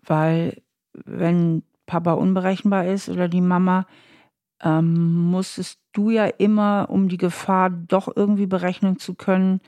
[0.05, 3.87] Weil wenn Papa unberechenbar ist oder die Mama,
[4.62, 9.61] ähm, musstest du ja immer, um die Gefahr doch irgendwie berechnen zu können,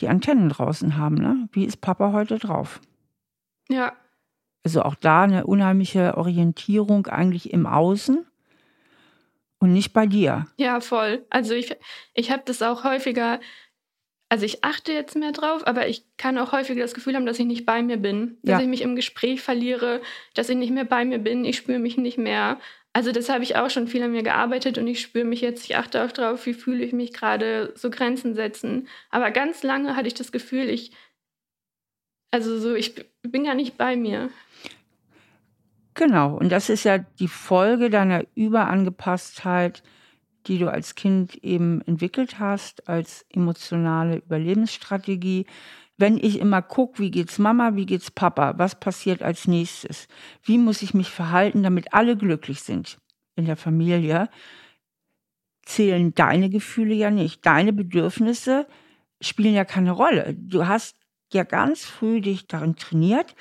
[0.00, 1.16] die Antennen draußen haben.
[1.16, 1.48] Ne?
[1.52, 2.80] Wie ist Papa heute drauf?
[3.68, 3.92] Ja,
[4.64, 8.24] also auch da eine unheimliche Orientierung eigentlich im Außen
[9.58, 10.46] und nicht bei dir.
[10.56, 11.24] Ja, voll.
[11.30, 11.76] Also ich,
[12.14, 13.40] ich habe das auch häufiger,
[14.28, 17.38] also ich achte jetzt mehr drauf, aber ich kann auch häufiger das Gefühl haben, dass
[17.38, 18.60] ich nicht bei mir bin, dass ja.
[18.60, 20.00] ich mich im Gespräch verliere,
[20.34, 22.58] dass ich nicht mehr bei mir bin, ich spüre mich nicht mehr.
[22.92, 25.64] Also das habe ich auch schon viel an mir gearbeitet und ich spüre mich jetzt,
[25.64, 28.88] ich achte auch drauf, wie fühle ich mich gerade, so Grenzen setzen.
[29.10, 30.92] Aber ganz lange hatte ich das Gefühl, ich,
[32.30, 32.94] also so, ich
[33.30, 34.30] bin gar nicht bei mir.
[35.94, 39.82] Genau, und das ist ja die Folge deiner Überangepasstheit,
[40.46, 45.46] die du als Kind eben entwickelt hast, als emotionale Überlebensstrategie.
[45.98, 50.08] Wenn ich immer gucke, wie geht's Mama, wie geht's Papa, was passiert als nächstes,
[50.42, 52.98] wie muss ich mich verhalten, damit alle glücklich sind
[53.36, 54.28] in der Familie,
[55.64, 57.46] zählen deine Gefühle ja nicht.
[57.46, 58.66] Deine Bedürfnisse
[59.20, 60.34] spielen ja keine Rolle.
[60.36, 60.96] Du hast
[61.34, 63.34] ja ganz früh dich darin trainiert,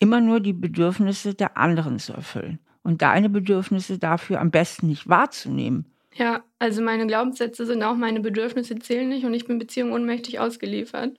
[0.00, 5.08] immer nur die Bedürfnisse der anderen zu erfüllen und deine Bedürfnisse dafür am besten nicht
[5.08, 5.86] wahrzunehmen.
[6.14, 10.38] Ja, also meine Glaubenssätze sind auch, meine Bedürfnisse zählen nicht und ich bin Beziehung ohnmächtig
[10.38, 11.18] ausgeliefert.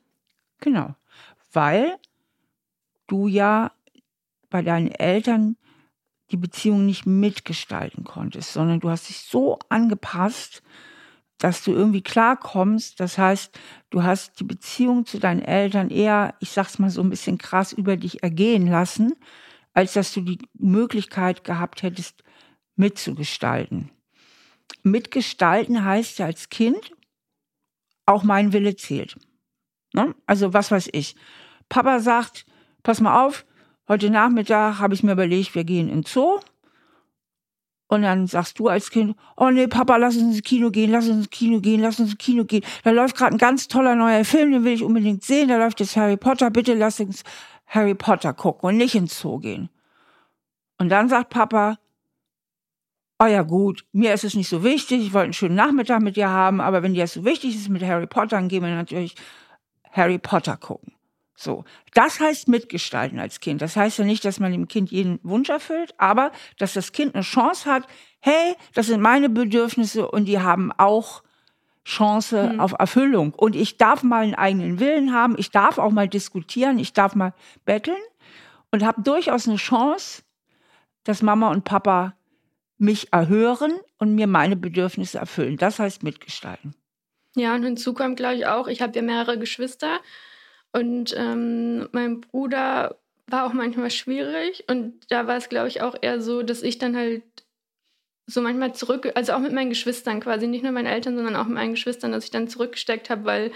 [0.62, 0.96] Genau,
[1.52, 1.96] weil
[3.08, 3.72] du ja
[4.50, 5.58] bei deinen Eltern
[6.32, 10.64] die Beziehung nicht mitgestalten konntest, sondern du hast dich so angepasst,
[11.38, 13.00] dass du irgendwie klarkommst.
[13.00, 17.10] Das heißt, du hast die Beziehung zu deinen Eltern eher, ich sag's mal so ein
[17.10, 19.14] bisschen krass, über dich ergehen lassen,
[19.74, 22.24] als dass du die Möglichkeit gehabt hättest,
[22.76, 23.92] mitzugestalten.
[24.84, 26.92] Mitgestalten heißt ja als Kind,
[28.06, 29.18] auch mein Wille zählt.
[29.94, 30.16] Ne?
[30.26, 31.16] Also was weiß ich.
[31.70, 32.46] Papa sagt,
[32.84, 33.46] pass mal auf,
[33.88, 36.40] heute Nachmittag habe ich mir überlegt, wir gehen in Zoo.
[37.88, 41.08] Und dann sagst du als Kind, oh nee, Papa, lass uns ins Kino gehen, lass
[41.08, 42.64] uns ins Kino gehen, lass uns ins Kino gehen.
[42.84, 45.50] Da läuft gerade ein ganz toller neuer Film, den will ich unbedingt sehen.
[45.50, 47.24] Da läuft jetzt Harry Potter, bitte lass uns
[47.68, 49.70] Harry Potter gucken und nicht ins Zoo gehen.
[50.78, 51.78] Und dann sagt Papa,
[53.20, 56.16] oh ja gut, mir ist es nicht so wichtig, ich wollte einen schönen Nachmittag mit
[56.16, 58.74] dir haben, aber wenn dir das so wichtig ist mit Harry Potter, dann gehen wir
[58.74, 59.16] natürlich
[59.92, 60.94] Harry Potter gucken.
[61.36, 63.62] So, das heißt mitgestalten als Kind.
[63.62, 67.14] Das heißt ja nicht, dass man dem Kind jeden Wunsch erfüllt, aber dass das Kind
[67.14, 67.86] eine Chance hat,
[68.22, 71.24] hey, das sind meine Bedürfnisse und die haben auch
[71.84, 72.60] Chance mhm.
[72.60, 73.34] auf Erfüllung.
[73.34, 77.16] Und ich darf mal einen eigenen Willen haben, ich darf auch mal diskutieren, ich darf
[77.16, 77.34] mal
[77.66, 78.02] betteln
[78.72, 80.24] und habe durchaus eine Chance,
[81.04, 82.16] dass Mama und Papa
[82.78, 85.58] mich erhören und mir meine Bedürfnisse erfüllen.
[85.58, 86.76] Das heißt mitgestalten.
[87.36, 90.00] Ja, und hinzu kommt, glaube ich, auch, ich habe ja mehrere Geschwister
[90.76, 94.66] und ähm, mein Bruder war auch manchmal schwierig.
[94.68, 97.24] Und da war es, glaube ich, auch eher so, dass ich dann halt
[98.28, 101.46] so manchmal zurück, also auch mit meinen Geschwistern quasi, nicht nur meinen Eltern, sondern auch
[101.46, 103.52] mit meinen Geschwistern, dass ich dann zurückgesteckt habe, weil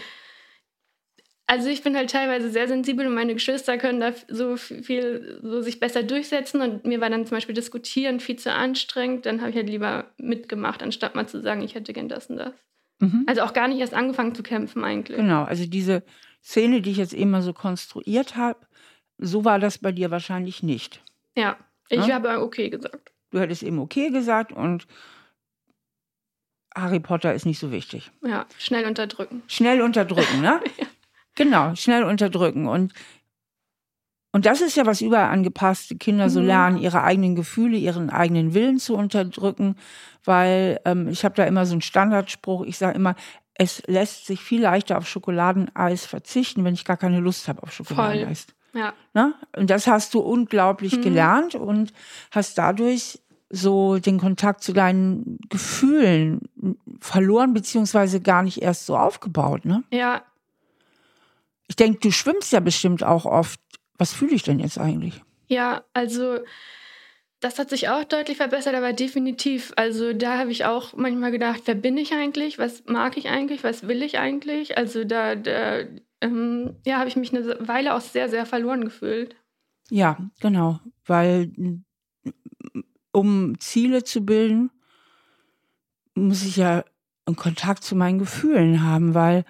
[1.46, 5.62] also ich bin halt teilweise sehr sensibel und meine Geschwister können da so viel so
[5.62, 9.50] sich besser durchsetzen und mir war dann zum Beispiel diskutieren viel zu anstrengend, dann habe
[9.50, 12.54] ich halt lieber mitgemacht, anstatt mal zu sagen, ich hätte gern das und das.
[13.00, 13.24] Mhm.
[13.26, 15.18] Also auch gar nicht erst angefangen zu kämpfen eigentlich.
[15.18, 16.04] Genau, also diese
[16.42, 18.60] Szene, die ich jetzt immer so konstruiert habe,
[19.18, 21.04] so war das bei dir wahrscheinlich nicht.
[21.36, 21.58] Ja,
[21.90, 22.16] ich ja?
[22.16, 23.12] habe okay gesagt.
[23.32, 24.88] Du hättest eben okay gesagt und
[26.76, 28.12] Harry Potter ist nicht so wichtig.
[28.24, 29.44] Ja, schnell unterdrücken.
[29.48, 30.62] Schnell unterdrücken, ne?
[30.78, 30.88] ja.
[31.36, 32.68] Genau, schnell unterdrücken.
[32.68, 32.94] Und,
[34.32, 36.30] und das ist ja, was überall angepasste Kinder mhm.
[36.30, 39.76] so lernen, ihre eigenen Gefühle, ihren eigenen Willen zu unterdrücken.
[40.24, 43.16] Weil ähm, ich habe da immer so einen Standardspruch, ich sage immer,
[43.60, 47.74] es lässt sich viel leichter auf Schokoladeneis verzichten, wenn ich gar keine Lust habe auf
[47.74, 48.48] Schokoladeneis.
[48.72, 48.82] Voll.
[48.82, 48.94] Ja.
[49.14, 49.34] Ne?
[49.58, 51.02] Und das hast du unglaublich mhm.
[51.02, 51.92] gelernt und
[52.32, 53.20] hast dadurch
[53.50, 56.48] so den Kontakt zu deinen Gefühlen
[57.02, 59.84] verloren, beziehungsweise gar nicht erst so aufgebaut, ne?
[59.92, 60.22] Ja.
[61.68, 63.60] Ich denke, du schwimmst ja bestimmt auch oft.
[63.98, 65.22] Was fühle ich denn jetzt eigentlich?
[65.48, 66.40] Ja, also
[67.40, 69.72] das hat sich auch deutlich verbessert, aber definitiv.
[69.78, 72.60] Also da habe ich auch manchmal gedacht, wer bin ich eigentlich?
[72.60, 73.64] Was mag ich eigentlich?
[73.64, 74.78] Was will ich eigentlich?
[74.78, 75.80] Also da, da
[76.22, 79.36] ähm, ja, habe ich mich eine Weile auch sehr, sehr verloren gefühlt.
[79.90, 80.80] Ja, genau.
[81.06, 81.52] Weil
[83.14, 84.70] um Ziele zu bilden,
[86.16, 86.84] muss ich ja
[87.26, 89.46] einen Kontakt zu meinen Gefühlen haben, weil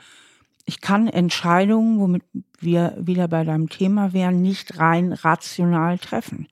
[0.65, 2.23] ich kann Entscheidungen, womit
[2.59, 6.47] wir wieder bei deinem Thema wären, nicht rein rational treffen.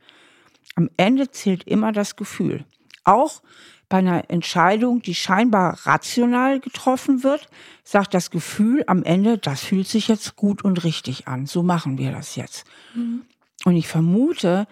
[0.77, 2.63] Am Ende zählt immer das Gefühl.
[3.03, 3.41] Auch
[3.89, 7.49] bei einer Entscheidung, die scheinbar rational getroffen wird,
[7.83, 11.47] sagt das Gefühl am Ende, das fühlt sich jetzt gut und richtig an.
[11.47, 12.65] So machen wir das jetzt.
[12.93, 13.23] Mhm.
[13.65, 14.67] Und ich vermute,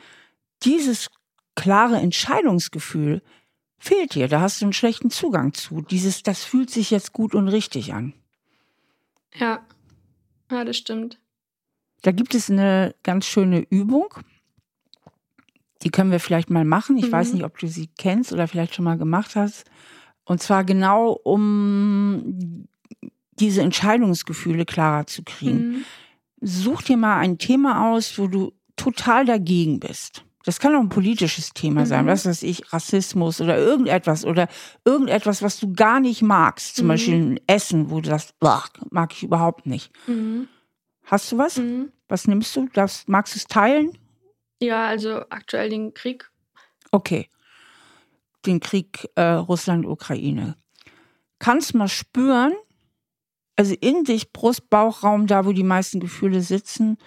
[0.61, 1.09] dieses
[1.55, 3.23] klare Entscheidungsgefühl
[3.79, 4.27] fehlt dir.
[4.27, 5.81] Da hast du einen schlechten Zugang zu.
[5.81, 8.13] Dieses, das fühlt sich jetzt gut und richtig an.
[9.33, 9.65] Ja,
[10.51, 11.19] ja, das stimmt.
[12.03, 14.13] Da gibt es eine ganz schöne Übung.
[15.85, 16.97] Die können wir vielleicht mal machen.
[16.97, 17.11] Ich mhm.
[17.11, 19.65] weiß nicht, ob du sie kennst oder vielleicht schon mal gemacht hast.
[20.25, 22.65] Und zwar genau, um
[23.39, 25.69] diese Entscheidungsgefühle klarer zu kriegen.
[25.69, 25.85] Mhm.
[26.41, 30.25] Such dir mal ein Thema aus, wo du total dagegen bist.
[30.43, 31.85] Das kann auch ein politisches Thema mhm.
[31.85, 34.47] sein, was weiß ich, Rassismus oder irgendetwas oder
[34.85, 36.75] irgendetwas, was du gar nicht magst.
[36.75, 36.89] Zum mhm.
[36.89, 39.91] Beispiel ein Essen, wo du sagst, mag ich überhaupt nicht.
[40.07, 40.47] Mhm.
[41.03, 41.57] Hast du was?
[41.57, 41.91] Mhm.
[42.07, 42.69] Was nimmst du?
[42.73, 43.97] Das, magst du es teilen?
[44.59, 46.29] Ja, also aktuell den Krieg.
[46.91, 47.29] Okay.
[48.45, 50.55] Den Krieg äh, Russland-Ukraine.
[51.39, 52.53] Kannst mal spüren,
[53.55, 56.97] also in dich, Brust, Bauchraum, da wo die meisten Gefühle sitzen,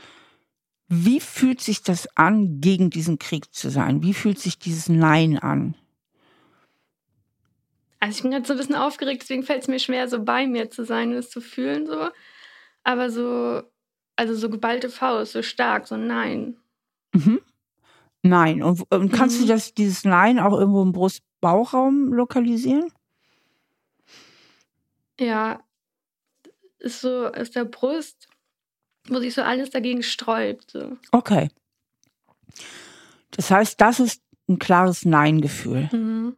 [0.88, 4.02] wie fühlt sich das an, gegen diesen Krieg zu sein?
[4.02, 5.74] Wie fühlt sich dieses Nein an?
[8.00, 10.46] Also ich bin gerade so ein bisschen aufgeregt, deswegen fällt es mir schwer, so bei
[10.46, 12.08] mir zu sein und es zu fühlen so.
[12.84, 13.62] Aber so
[14.18, 16.56] also so geballte Faust, so stark, so Nein.
[17.12, 17.40] Mhm.
[18.22, 18.62] Nein.
[18.62, 19.42] Und, und kannst mhm.
[19.42, 22.92] du das, dieses Nein auch irgendwo im Brust-Bauchraum lokalisieren?
[25.20, 25.60] Ja,
[26.78, 28.28] ist so, ist der Brust,
[29.08, 30.70] wo sich so alles dagegen sträubt.
[30.70, 30.96] So.
[31.12, 31.48] Okay.
[33.32, 35.88] Das heißt, das ist ein klares Nein-Gefühl.
[35.92, 36.36] Mhm.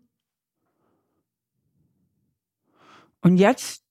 [3.23, 3.85] Und jetzt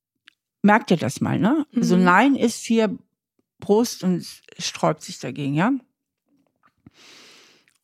[0.62, 1.66] merkt ihr das mal, ne?
[1.72, 1.84] Mhm.
[1.84, 2.98] So Nein ist hier
[3.60, 4.26] Brust und
[4.58, 5.72] sträubt sich dagegen, ja?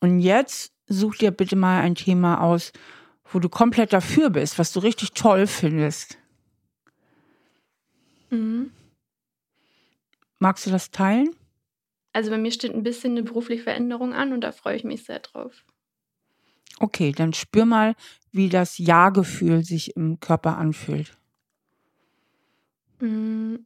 [0.06, 2.72] Und jetzt such dir bitte mal ein Thema aus,
[3.32, 6.20] wo du komplett dafür bist, was du richtig toll findest.
[8.30, 8.70] Mhm.
[10.38, 11.36] Magst du das teilen?
[12.14, 15.04] Also bei mir steht ein bisschen eine berufliche Veränderung an und da freue ich mich
[15.06, 15.66] sehr drauf.
[16.78, 17.96] Okay, dann spür mal,
[18.32, 21.18] wie das Ja-Gefühl sich im Körper anfühlt.
[23.00, 23.66] Mhm.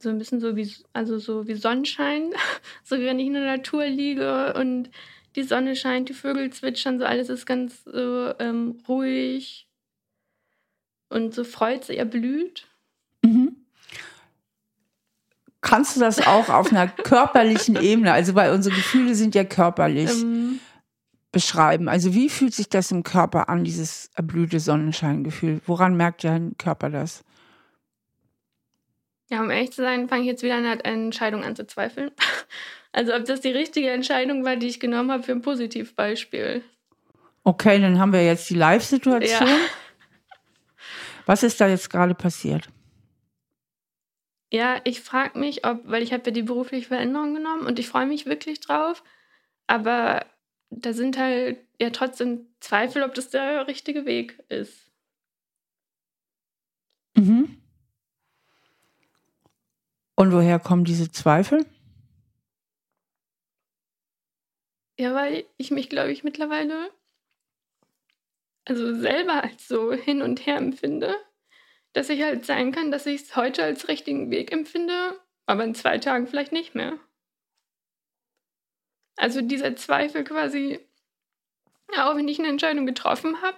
[0.00, 2.32] So ein bisschen so wie, also so wie Sonnenschein,
[2.84, 4.90] so wie wenn ich in der Natur liege und
[5.36, 9.68] die Sonne scheint, die Vögel zwitschern, so alles ist ganz so ähm, ruhig
[11.08, 12.66] und so freut sich, er blüht.
[13.22, 13.56] Mhm.
[15.60, 20.10] Kannst du das auch auf einer körperlichen Ebene, also weil unsere Gefühle sind ja körperlich,
[20.10, 20.60] ähm,
[21.32, 21.88] beschreiben?
[21.88, 25.60] Also wie fühlt sich das im Körper an, dieses erblühte Sonnenscheingefühl?
[25.66, 27.22] Woran merkt dein Körper das?
[29.30, 32.10] Ja, um ehrlich zu sein, fange ich jetzt wieder an der Entscheidung an zu zweifeln.
[32.92, 36.64] Also ob das die richtige Entscheidung war, die ich genommen habe für ein Positivbeispiel.
[37.44, 39.46] Okay, dann haben wir jetzt die Live-Situation.
[39.46, 39.58] Ja.
[41.24, 42.68] Was ist da jetzt gerade passiert?
[44.52, 47.86] Ja, ich frage mich, ob, weil ich habe ja die berufliche Veränderung genommen und ich
[47.86, 49.04] freue mich wirklich drauf,
[49.68, 50.26] aber
[50.70, 54.90] da sind halt ja trotzdem Zweifel, ob das der richtige Weg ist.
[57.16, 57.59] Mhm.
[60.20, 61.64] Und woher kommen diese Zweifel?
[64.98, 66.90] Ja, weil ich mich, glaube ich, mittlerweile
[68.66, 71.16] also selber als so hin und her empfinde,
[71.94, 75.74] dass ich halt sein kann, dass ich es heute als richtigen Weg empfinde, aber in
[75.74, 76.98] zwei Tagen vielleicht nicht mehr.
[79.16, 80.80] Also dieser Zweifel quasi,
[81.96, 83.56] auch wenn ich eine Entscheidung getroffen habe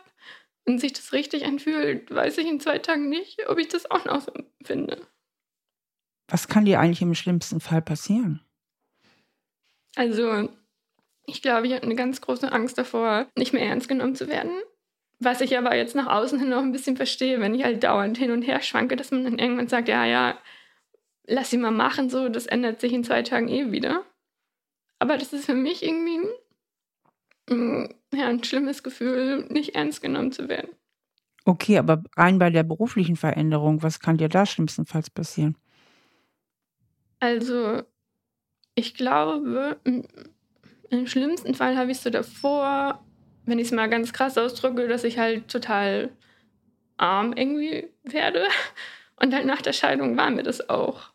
[0.65, 4.05] und sich das richtig anfühlt, weiß ich in zwei Tagen nicht, ob ich das auch
[4.05, 5.09] noch so empfinde.
[6.33, 8.41] Was kann dir eigentlich im schlimmsten Fall passieren?
[9.97, 10.49] Also,
[11.27, 14.51] ich glaube, ich habe eine ganz große Angst davor, nicht mehr ernst genommen zu werden.
[15.19, 18.17] Was ich aber jetzt nach außen hin noch ein bisschen verstehe, wenn ich halt dauernd
[18.17, 20.39] hin und her schwanke, dass man dann irgendwann sagt, ja, ja,
[21.27, 24.03] lass sie mal machen, so, das ändert sich in zwei Tagen eh wieder.
[25.01, 26.29] Aber das ist für mich irgendwie
[27.51, 30.71] ein, ja, ein schlimmes Gefühl, nicht ernst genommen zu werden.
[31.45, 35.59] Okay, aber rein bei der beruflichen Veränderung, was kann dir da schlimmstenfalls passieren?
[37.23, 37.85] Also,
[38.75, 39.81] ich glaube,
[40.91, 43.07] im schlimmsten Fall habe ich so davor,
[43.47, 46.11] wenn ich es mal ganz krass ausdrücke, dass ich halt total
[46.97, 48.49] arm irgendwie werde.
[49.21, 51.13] Und halt nach der Scheidung war mir das auch.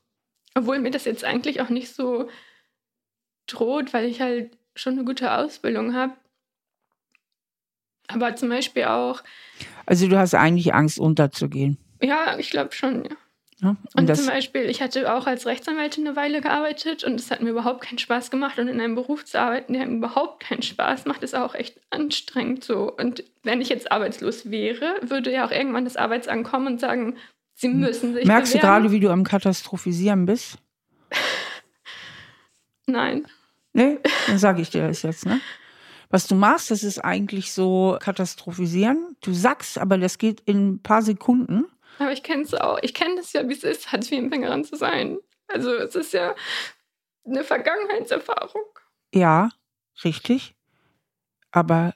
[0.55, 2.29] Obwohl mir das jetzt eigentlich auch nicht so
[3.45, 6.13] droht, weil ich halt schon eine gute Ausbildung habe.
[8.07, 9.23] Aber zum Beispiel auch.
[9.85, 11.77] Also du hast eigentlich Angst, unterzugehen.
[12.01, 13.17] Ja, ich glaube schon, ja.
[13.61, 17.31] Ja und, und zum Beispiel, ich hatte auch als Rechtsanwältin eine Weile gearbeitet und es
[17.31, 18.59] hat mir überhaupt keinen Spaß gemacht.
[18.59, 21.79] Und in einem Beruf zu arbeiten, der mir überhaupt keinen Spaß macht, ist auch echt
[21.89, 22.91] anstrengend so.
[22.91, 27.15] Und wenn ich jetzt arbeitslos wäre, würde ja auch irgendwann das Arbeitsamt kommen und sagen,
[27.55, 27.79] sie hm.
[27.79, 28.25] müssen sich.
[28.25, 28.67] Merkst bewerben.
[28.67, 30.57] du gerade, wie du am Katastrophisieren bist?
[32.85, 33.25] Nein.
[33.73, 35.39] Nee, dann sage ich dir das jetzt, ne?
[36.09, 39.17] Was du machst, das ist eigentlich so katastrophisieren.
[39.21, 41.65] Du sagst, aber das geht in ein paar Sekunden.
[41.99, 42.79] Aber ich kenne es auch.
[42.81, 45.17] Ich kenne das ja, wie es ist, Hartz-IV-Empfängerin zu sein.
[45.47, 46.35] Also es ist ja
[47.25, 48.63] eine Vergangenheitserfahrung.
[49.13, 49.49] Ja,
[50.03, 50.55] richtig.
[51.51, 51.93] Aber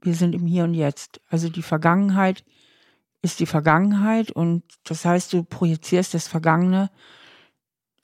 [0.00, 1.20] wir sind im Hier und Jetzt.
[1.28, 2.44] Also die Vergangenheit
[3.22, 6.90] ist die Vergangenheit und das heißt, du projizierst das Vergangene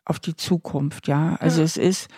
[0.04, 1.36] auf die Zukunft, ja.
[1.40, 1.66] Also ja.
[1.66, 2.08] es ist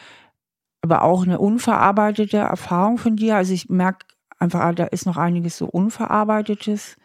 [0.83, 3.37] aber auch eine unverarbeitete Erfahrung von dir.
[3.37, 4.07] Also ich merke
[4.39, 6.97] einfach, ah, da ist noch einiges so Unverarbeitetes,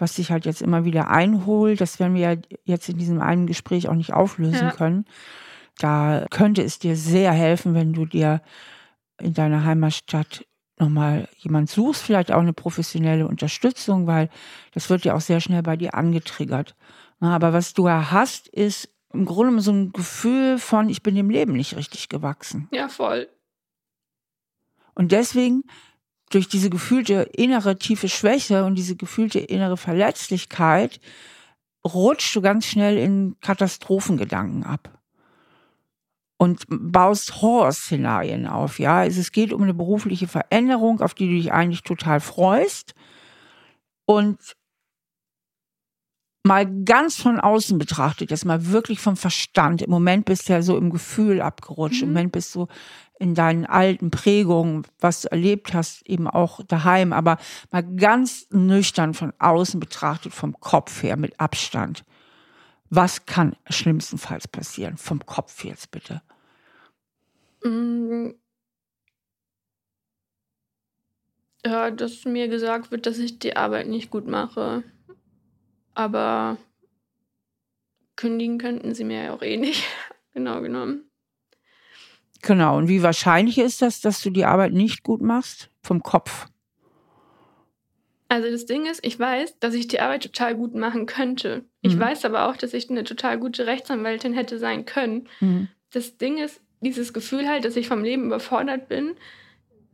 [0.00, 1.80] was sich halt jetzt immer wieder einholt.
[1.80, 4.70] Das werden wir ja jetzt in diesem einen Gespräch auch nicht auflösen ja.
[4.72, 5.04] können.
[5.78, 8.42] Da könnte es dir sehr helfen, wenn du dir
[9.20, 10.44] in deiner Heimatstadt
[10.78, 14.30] nochmal jemand suchst, vielleicht auch eine professionelle Unterstützung, weil
[14.72, 16.74] das wird ja auch sehr schnell bei dir angetriggert.
[17.20, 21.30] Aber was du ja hast, ist im Grunde so ein Gefühl von, ich bin dem
[21.30, 22.68] Leben nicht richtig gewachsen.
[22.72, 23.28] Ja, voll.
[24.94, 25.64] Und deswegen,
[26.30, 31.00] durch diese gefühlte innere tiefe Schwäche und diese gefühlte innere Verletzlichkeit,
[31.84, 35.00] rutschst du ganz schnell in Katastrophengedanken ab
[36.38, 38.78] und baust Horrorszenarien auf.
[38.78, 42.94] Ja, also es geht um eine berufliche Veränderung, auf die du dich eigentlich total freust.
[44.06, 44.38] Und
[46.42, 49.82] mal ganz von außen betrachtet, jetzt mal wirklich vom Verstand.
[49.82, 52.02] Im Moment bist du ja so im Gefühl abgerutscht.
[52.02, 52.08] Mhm.
[52.08, 52.66] Im Moment bist du
[53.20, 57.12] in deinen alten Prägungen, was du erlebt hast, eben auch daheim.
[57.12, 57.36] Aber
[57.70, 62.02] mal ganz nüchtern von außen betrachtet, vom Kopf her, mit Abstand.
[62.88, 64.96] Was kann schlimmstenfalls passieren?
[64.96, 66.22] Vom Kopf jetzt bitte.
[67.62, 68.34] Mhm.
[71.64, 74.82] Ja, dass mir gesagt wird, dass ich die Arbeit nicht gut mache.
[75.92, 76.56] Aber
[78.16, 79.84] kündigen könnten sie mir ja auch eh nicht,
[80.32, 81.09] genau genommen.
[82.42, 85.70] Genau, und wie wahrscheinlich ist das, dass du die Arbeit nicht gut machst?
[85.82, 86.46] Vom Kopf.
[88.28, 91.64] Also das Ding ist, ich weiß, dass ich die Arbeit total gut machen könnte.
[91.82, 92.00] Ich mhm.
[92.00, 95.28] weiß aber auch, dass ich eine total gute Rechtsanwältin hätte sein können.
[95.40, 95.68] Mhm.
[95.90, 99.16] Das Ding ist, dieses Gefühl halt, dass ich vom Leben überfordert bin,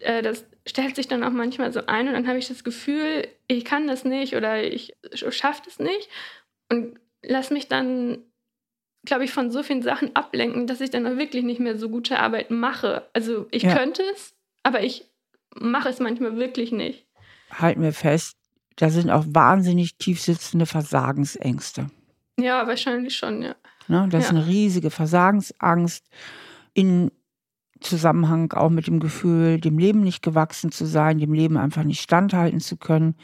[0.00, 3.26] äh, das stellt sich dann auch manchmal so ein und dann habe ich das Gefühl,
[3.48, 6.08] ich kann das nicht oder ich schaffe das nicht
[6.70, 8.18] und lass mich dann,
[9.06, 11.88] glaube ich, von so vielen Sachen ablenken, dass ich dann auch wirklich nicht mehr so
[11.88, 13.08] gute Arbeit mache.
[13.12, 13.74] Also ich ja.
[13.74, 15.06] könnte es, aber ich
[15.54, 17.06] mache es manchmal wirklich nicht.
[17.50, 18.36] Halten wir fest,
[18.76, 21.86] da sind auch wahnsinnig tiefsitzende Versagensängste.
[22.38, 23.54] Ja, wahrscheinlich schon, ja.
[23.88, 24.30] Ne, das ja.
[24.30, 26.04] ist eine riesige Versagensangst
[26.74, 27.10] in
[27.80, 32.00] Zusammenhang auch mit dem Gefühl, dem Leben nicht gewachsen zu sein, dem Leben einfach nicht
[32.00, 33.14] standhalten zu können.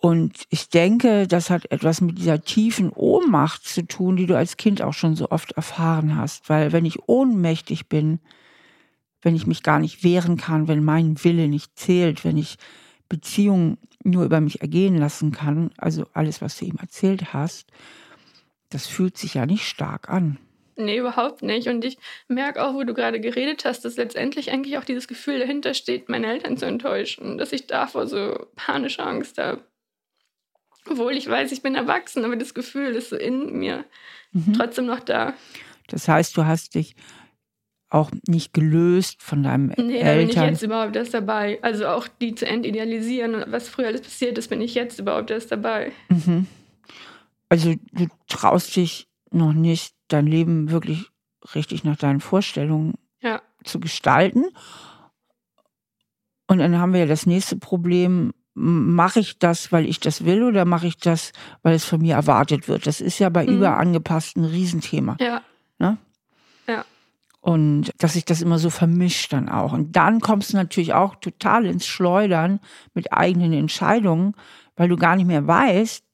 [0.00, 4.56] Und ich denke, das hat etwas mit dieser tiefen Ohnmacht zu tun, die du als
[4.56, 6.48] Kind auch schon so oft erfahren hast.
[6.48, 8.20] Weil wenn ich ohnmächtig bin,
[9.22, 12.58] wenn ich mich gar nicht wehren kann, wenn mein Wille nicht zählt, wenn ich
[13.08, 17.70] Beziehungen nur über mich ergehen lassen kann, also alles, was du ihm erzählt hast,
[18.70, 20.38] das fühlt sich ja nicht stark an.
[20.76, 21.66] Nee, überhaupt nicht.
[21.66, 25.40] Und ich merke auch, wo du gerade geredet hast, dass letztendlich eigentlich auch dieses Gefühl
[25.40, 27.36] dahinter steht, meine Eltern zu enttäuschen.
[27.36, 29.64] Dass ich davor so panische Angst habe.
[30.90, 33.84] Obwohl ich weiß, ich bin erwachsen, aber das Gefühl ist so in mir
[34.32, 34.54] mhm.
[34.54, 35.34] trotzdem noch da.
[35.88, 36.94] Das heißt, du hast dich
[37.90, 40.16] auch nicht gelöst von deinem nee, Eltern.
[40.16, 41.58] Nee, bin ich jetzt überhaupt erst dabei.
[41.62, 45.30] Also auch die zu entidealisieren und was früher alles passiert ist, bin ich jetzt überhaupt
[45.30, 45.92] erst dabei.
[46.10, 46.46] Mhm.
[47.48, 51.06] Also du traust dich noch nicht dein Leben wirklich
[51.54, 53.40] richtig nach deinen Vorstellungen ja.
[53.64, 54.44] zu gestalten.
[56.46, 60.42] Und dann haben wir ja das nächste Problem, mache ich das, weil ich das will
[60.42, 61.32] oder mache ich das,
[61.62, 62.86] weil es von mir erwartet wird?
[62.86, 63.56] Das ist ja bei mhm.
[63.56, 65.16] überangepassten ein Riesenthema.
[65.20, 65.42] Ja.
[65.78, 65.96] Ne?
[66.66, 66.84] Ja.
[67.40, 69.72] Und dass sich das immer so vermischt dann auch.
[69.72, 72.60] Und dann kommst du natürlich auch total ins Schleudern
[72.94, 74.34] mit eigenen Entscheidungen,
[74.76, 76.04] weil du gar nicht mehr weißt,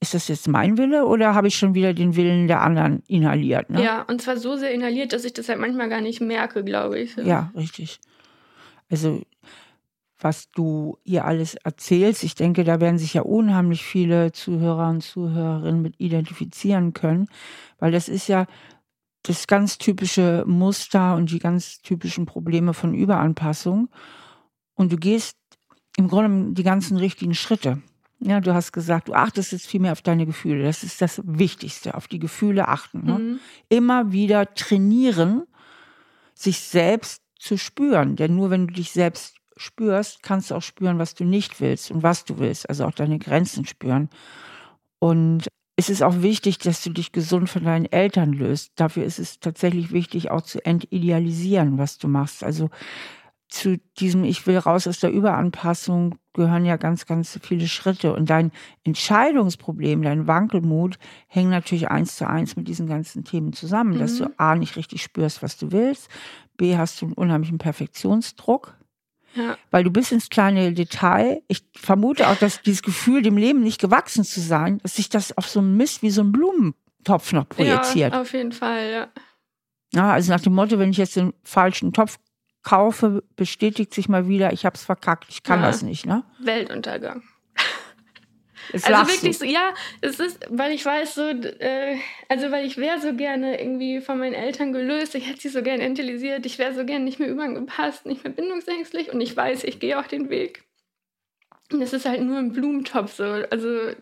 [0.00, 3.70] ist das jetzt mein Wille oder habe ich schon wieder den Willen der anderen inhaliert?
[3.70, 3.82] Ne?
[3.82, 6.98] Ja, und zwar so sehr inhaliert, dass ich das halt manchmal gar nicht merke, glaube
[6.98, 7.16] ich.
[7.16, 8.00] Ja, richtig.
[8.90, 9.22] Also,
[10.24, 15.02] was du hier alles erzählst, ich denke, da werden sich ja unheimlich viele Zuhörer und
[15.02, 17.28] Zuhörerinnen mit identifizieren können,
[17.78, 18.46] weil das ist ja
[19.22, 23.90] das ganz typische Muster und die ganz typischen Probleme von Überanpassung.
[24.74, 25.36] Und du gehst
[25.98, 27.82] im Grunde die ganzen richtigen Schritte.
[28.18, 30.64] Ja, du hast gesagt, du achtest jetzt viel mehr auf deine Gefühle.
[30.64, 33.04] Das ist das Wichtigste, auf die Gefühle achten.
[33.04, 33.18] Ne?
[33.18, 33.40] Mhm.
[33.68, 35.42] Immer wieder trainieren,
[36.34, 38.16] sich selbst zu spüren.
[38.16, 41.90] Denn nur wenn du dich selbst spürst, kannst du auch spüren, was du nicht willst
[41.90, 42.68] und was du willst.
[42.68, 44.08] Also auch deine Grenzen spüren.
[44.98, 48.72] Und es ist auch wichtig, dass du dich gesund von deinen Eltern löst.
[48.76, 52.44] Dafür ist es tatsächlich wichtig, auch zu entidealisieren, was du machst.
[52.44, 52.70] Also
[53.48, 58.12] zu diesem Ich will raus aus der Überanpassung gehören ja ganz, ganz viele Schritte.
[58.12, 58.50] Und dein
[58.82, 60.98] Entscheidungsproblem, dein Wankelmut
[61.28, 63.98] hängt natürlich eins zu eins mit diesen ganzen Themen zusammen, mhm.
[63.98, 64.34] dass du mhm.
[64.36, 66.08] A nicht richtig spürst, was du willst,
[66.56, 68.76] B hast du einen unheimlichen Perfektionsdruck.
[69.34, 69.56] Ja.
[69.70, 71.42] Weil du bist ins kleine Detail.
[71.48, 75.36] Ich vermute auch, dass dieses Gefühl, dem Leben nicht gewachsen zu sein, dass sich das
[75.36, 78.14] auf so einen Mist wie so einen Blumentopf noch projiziert.
[78.14, 79.08] Ja, auf jeden Fall, ja.
[79.94, 82.18] Ja, also nach dem Motto, wenn ich jetzt den falschen Topf
[82.62, 85.66] kaufe, bestätigt sich mal wieder, ich habe es verkackt, ich kann ja.
[85.66, 86.06] das nicht.
[86.06, 86.24] Ne?
[86.40, 87.22] Weltuntergang.
[88.72, 91.96] Jetzt also wirklich so, ja, es ist, weil ich weiß so, äh,
[92.28, 95.62] also weil ich wäre so gerne irgendwie von meinen Eltern gelöst, ich hätte sie so
[95.62, 99.64] gerne intelligisiert, ich wäre so gerne nicht mehr überangepasst, nicht mehr bindungsängstlich und ich weiß,
[99.64, 100.64] ich gehe auch den Weg.
[101.72, 103.92] Und es ist halt nur ein Blumentopf so, also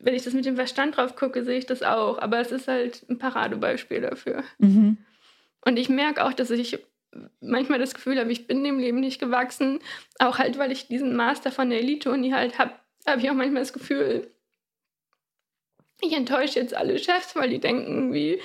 [0.00, 2.68] wenn ich das mit dem Verstand drauf gucke, sehe ich das auch, aber es ist
[2.68, 4.44] halt ein Paradebeispiel dafür.
[4.58, 4.98] Mhm.
[5.64, 6.78] Und ich merke auch, dass ich
[7.40, 9.78] manchmal das Gefühl habe, ich bin dem Leben nicht gewachsen.
[10.18, 12.72] Auch halt, weil ich diesen Master von der Elite-Uni halt habe,
[13.06, 14.30] habe ich auch manchmal das Gefühl,
[16.00, 18.40] ich enttäusche jetzt alle Chefs, weil die denken, wie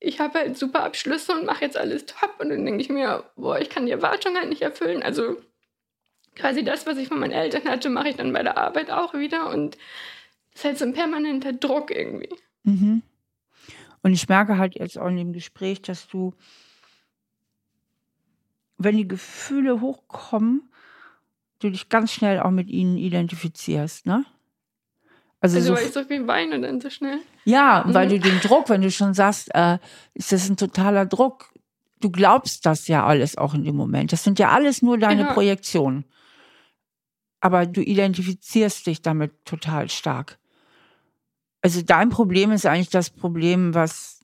[0.00, 2.36] ich habe halt super Abschlüsse und mache jetzt alles top.
[2.38, 5.02] Und dann denke ich mir, boah, ich kann die Erwartungen halt nicht erfüllen.
[5.02, 5.38] Also
[6.36, 9.14] quasi das, was ich von meinen Eltern hatte, mache ich dann bei der Arbeit auch
[9.14, 9.48] wieder.
[9.48, 9.76] Und
[10.52, 12.28] das ist halt so ein permanenter Druck irgendwie.
[12.64, 13.02] Mhm.
[14.02, 16.34] Und ich merke halt jetzt auch in dem Gespräch, dass du,
[18.76, 20.70] wenn die Gefühle hochkommen,
[21.64, 24.24] du dich ganz schnell auch mit ihnen identifizierst, ne?
[25.40, 27.18] Also, also so, weil ich so viel weine dann so schnell.
[27.44, 27.94] Ja, mhm.
[27.94, 29.78] weil du den Druck, wenn du schon sagst, äh,
[30.14, 31.52] ist das ein totaler Druck,
[32.00, 34.12] du glaubst das ja alles auch in dem Moment.
[34.12, 35.32] Das sind ja alles nur deine ja.
[35.32, 36.04] Projektionen.
[37.40, 40.38] Aber du identifizierst dich damit total stark.
[41.60, 44.20] Also dein Problem ist eigentlich das Problem, was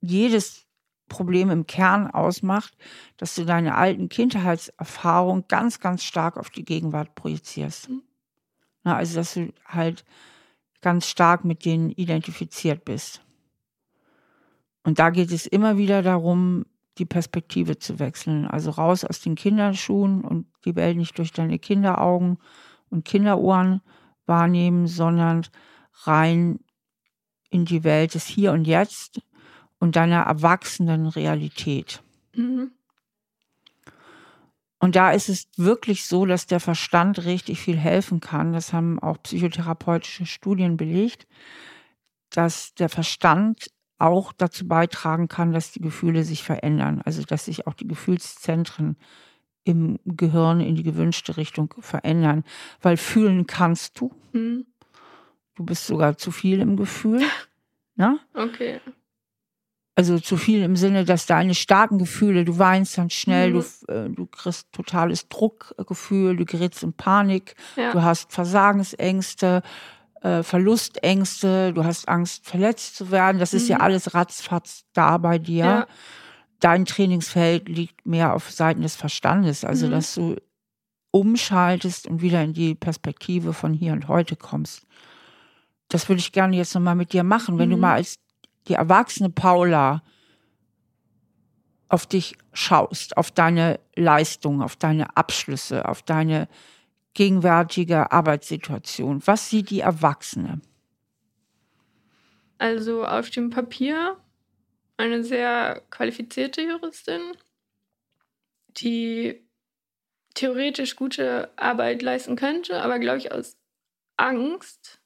[0.00, 0.66] jedes
[1.10, 2.74] Problem im Kern ausmacht,
[3.18, 7.90] dass du deine alten Kindheitserfahrungen ganz, ganz stark auf die Gegenwart projizierst.
[7.90, 8.02] Mhm.
[8.84, 10.06] Na, also dass du halt
[10.80, 13.20] ganz stark mit denen identifiziert bist.
[14.82, 16.64] Und da geht es immer wieder darum,
[16.96, 18.46] die Perspektive zu wechseln.
[18.46, 22.38] Also raus aus den Kinderschuhen und die Welt nicht durch deine Kinderaugen
[22.88, 23.82] und Kinderohren
[24.24, 25.46] wahrnehmen, sondern
[26.04, 26.60] rein
[27.50, 29.20] in die Welt des Hier und Jetzt
[29.80, 32.02] und deiner erwachsenen Realität.
[32.36, 32.70] Mhm.
[34.78, 38.52] Und da ist es wirklich so, dass der Verstand richtig viel helfen kann.
[38.52, 41.26] Das haben auch psychotherapeutische Studien belegt,
[42.30, 47.02] dass der Verstand auch dazu beitragen kann, dass die Gefühle sich verändern.
[47.04, 48.96] Also dass sich auch die Gefühlszentren
[49.64, 52.44] im Gehirn in die gewünschte Richtung verändern.
[52.80, 54.14] Weil fühlen kannst du.
[54.32, 54.66] Mhm.
[55.56, 57.22] Du bist sogar zu viel im Gefühl.
[57.96, 58.18] Ne?
[58.32, 58.80] Okay.
[60.00, 63.64] Also zu viel im Sinne, dass deine starken Gefühle, du weinst dann schnell, mhm.
[63.86, 67.92] du, äh, du kriegst totales Druckgefühl, du gerätst in Panik, ja.
[67.92, 69.60] du hast Versagensängste,
[70.22, 73.38] äh, Verlustängste, du hast Angst, verletzt zu werden.
[73.38, 73.58] Das mhm.
[73.58, 73.82] ist ja mhm.
[73.82, 75.64] alles ratzfatz da bei dir.
[75.64, 75.86] Ja.
[76.60, 79.90] Dein Trainingsfeld liegt mehr auf Seiten des Verstandes, also mhm.
[79.90, 80.36] dass du
[81.10, 84.86] umschaltest und wieder in die Perspektive von hier und heute kommst
[85.90, 87.72] das würde ich gerne jetzt nochmal mit dir machen, wenn mhm.
[87.72, 88.16] du mal als
[88.68, 90.02] die erwachsene Paula
[91.88, 96.48] auf dich schaust, auf deine Leistung, auf deine Abschlüsse, auf deine
[97.14, 99.26] gegenwärtige Arbeitssituation.
[99.26, 100.60] Was sieht die Erwachsene?
[102.58, 104.16] Also auf dem Papier
[104.96, 107.22] eine sehr qualifizierte Juristin,
[108.68, 109.44] die
[110.34, 113.56] theoretisch gute Arbeit leisten könnte, aber glaube ich aus
[114.16, 115.00] Angst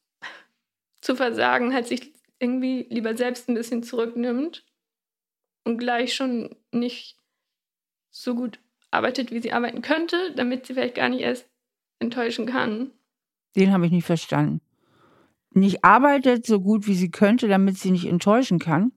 [1.01, 2.13] zu versagen, halt sich
[2.45, 4.65] irgendwie lieber selbst ein bisschen zurücknimmt
[5.65, 7.17] und gleich schon nicht
[8.11, 11.49] so gut arbeitet, wie sie arbeiten könnte, damit sie vielleicht gar nicht erst
[11.99, 12.93] enttäuschen kann.
[13.57, 14.61] Den habe ich nicht verstanden.
[15.51, 18.93] Nicht arbeitet so gut, wie sie könnte, damit sie nicht enttäuschen kann?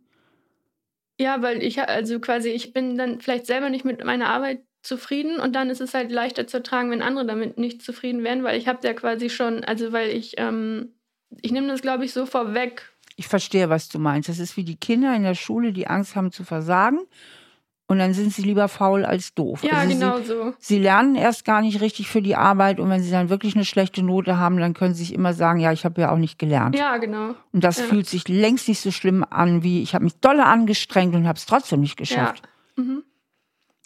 [1.19, 5.39] Ja, weil ich, also quasi, ich bin dann vielleicht selber nicht mit meiner Arbeit zufrieden
[5.39, 8.57] und dann ist es halt leichter zu tragen, wenn andere damit nicht zufrieden wären, weil
[8.57, 10.93] ich habe ja quasi schon, also weil ich ähm,
[11.41, 12.89] ich nehme das, glaube ich, so vorweg.
[13.17, 14.29] Ich verstehe, was du meinst.
[14.29, 16.99] Das ist wie die Kinder in der Schule, die Angst haben zu versagen.
[17.89, 19.63] Und dann sind sie lieber faul als doof.
[19.63, 20.53] Ja, also genau sie, so.
[20.59, 23.63] Sie lernen erst gar nicht richtig für die Arbeit und wenn sie dann wirklich eine
[23.63, 26.37] schlechte Note haben, dann können sie sich immer sagen, ja, ich habe ja auch nicht
[26.37, 26.77] gelernt.
[26.77, 27.33] Ja, genau.
[27.53, 27.85] Und das ja.
[27.85, 31.37] fühlt sich längst nicht so schlimm an, wie ich habe mich dolle angestrengt und habe
[31.37, 32.43] es trotzdem nicht geschafft.
[32.77, 32.83] Ja.
[32.83, 33.03] Mhm.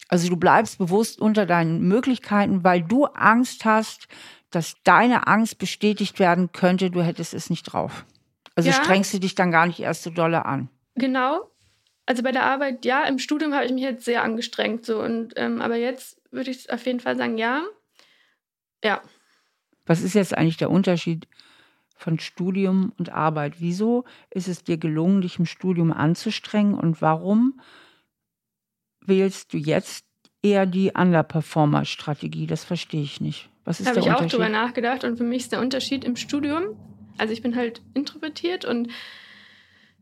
[0.08, 4.08] Also du bleibst bewusst unter deinen Möglichkeiten, weil du Angst hast,
[4.50, 8.04] dass deine Angst bestätigt werden könnte, du hättest es nicht drauf.
[8.56, 8.76] Also ja.
[8.76, 10.70] strengst du dich dann gar nicht erst so dolle an.
[10.96, 11.50] Genau.
[12.06, 14.86] Also bei der Arbeit, ja, im Studium habe ich mich jetzt sehr angestrengt.
[14.86, 17.64] So, und, ähm, aber jetzt würde ich auf jeden Fall sagen, ja.
[18.84, 19.02] Ja.
[19.86, 21.28] Was ist jetzt eigentlich der Unterschied
[21.96, 23.56] von Studium und Arbeit?
[23.60, 27.62] Wieso ist es dir gelungen, dich im Studium anzustrengen und warum
[29.06, 30.06] wählst du jetzt
[30.42, 32.48] eher die Underperformer-Strategie?
[32.48, 33.50] Das verstehe ich nicht.
[33.64, 36.76] Was ist Habe ich auch drüber nachgedacht und für mich ist der Unterschied im Studium,
[37.18, 38.90] also ich bin halt introvertiert und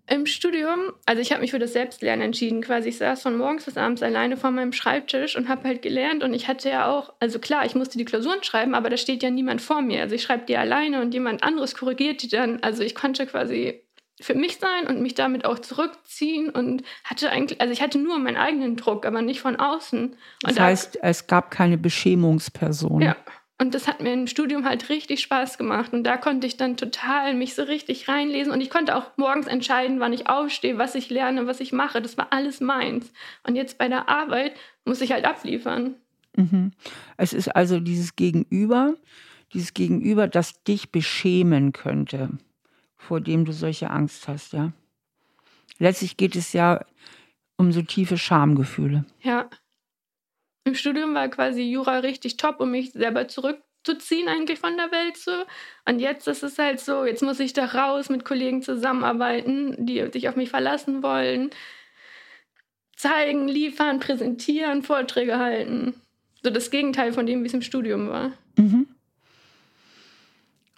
[0.10, 2.62] im Studium, also ich habe mich für das Selbstlernen entschieden.
[2.62, 6.24] Quasi ich saß von morgens bis abends alleine vor meinem Schreibtisch und habe halt gelernt.
[6.24, 9.22] Und ich hatte ja auch, also klar, ich musste die Klausuren schreiben, aber da steht
[9.22, 10.02] ja niemand vor mir.
[10.02, 12.64] Also ich schreibe die alleine und jemand anderes korrigiert die dann.
[12.64, 13.84] Also ich konnte quasi
[14.22, 18.18] für mich sein und mich damit auch zurückziehen und hatte eigentlich, also ich hatte nur
[18.20, 20.10] meinen eigenen Druck, aber nicht von außen.
[20.10, 23.02] Und das heißt, da, es gab keine Beschämungsperson.
[23.02, 23.16] Ja,
[23.62, 25.92] und das hat mir im Studium halt richtig Spaß gemacht.
[25.92, 28.54] Und da konnte ich dann total mich so richtig reinlesen.
[28.54, 32.02] Und ich konnte auch morgens entscheiden, wann ich aufstehe, was ich lerne, was ich mache.
[32.02, 33.12] Das war alles meins.
[33.46, 34.54] Und jetzt bei der Arbeit
[34.86, 35.96] muss ich halt abliefern.
[36.38, 36.72] Mhm.
[37.18, 38.96] Es ist also dieses Gegenüber,
[39.54, 42.30] dieses Gegenüber, das dich beschämen könnte.
[43.00, 44.74] vor dem du solche Angst hast, ja.
[45.80, 46.86] Letztlich geht es ja
[47.56, 49.06] um so tiefe Schamgefühle.
[49.22, 49.50] Ja.
[50.64, 55.18] Im Studium war quasi Jura richtig top, um mich selber zurückzuziehen eigentlich von der Welt
[55.18, 55.32] so.
[55.86, 60.06] Und jetzt ist es halt so, jetzt muss ich da raus mit Kollegen zusammenarbeiten, die
[60.12, 61.50] sich auf mich verlassen wollen.
[62.96, 65.94] Zeigen, liefern, präsentieren, Vorträge halten.
[66.44, 68.34] So das Gegenteil von dem, wie es im Studium war.
[68.58, 68.88] Mhm.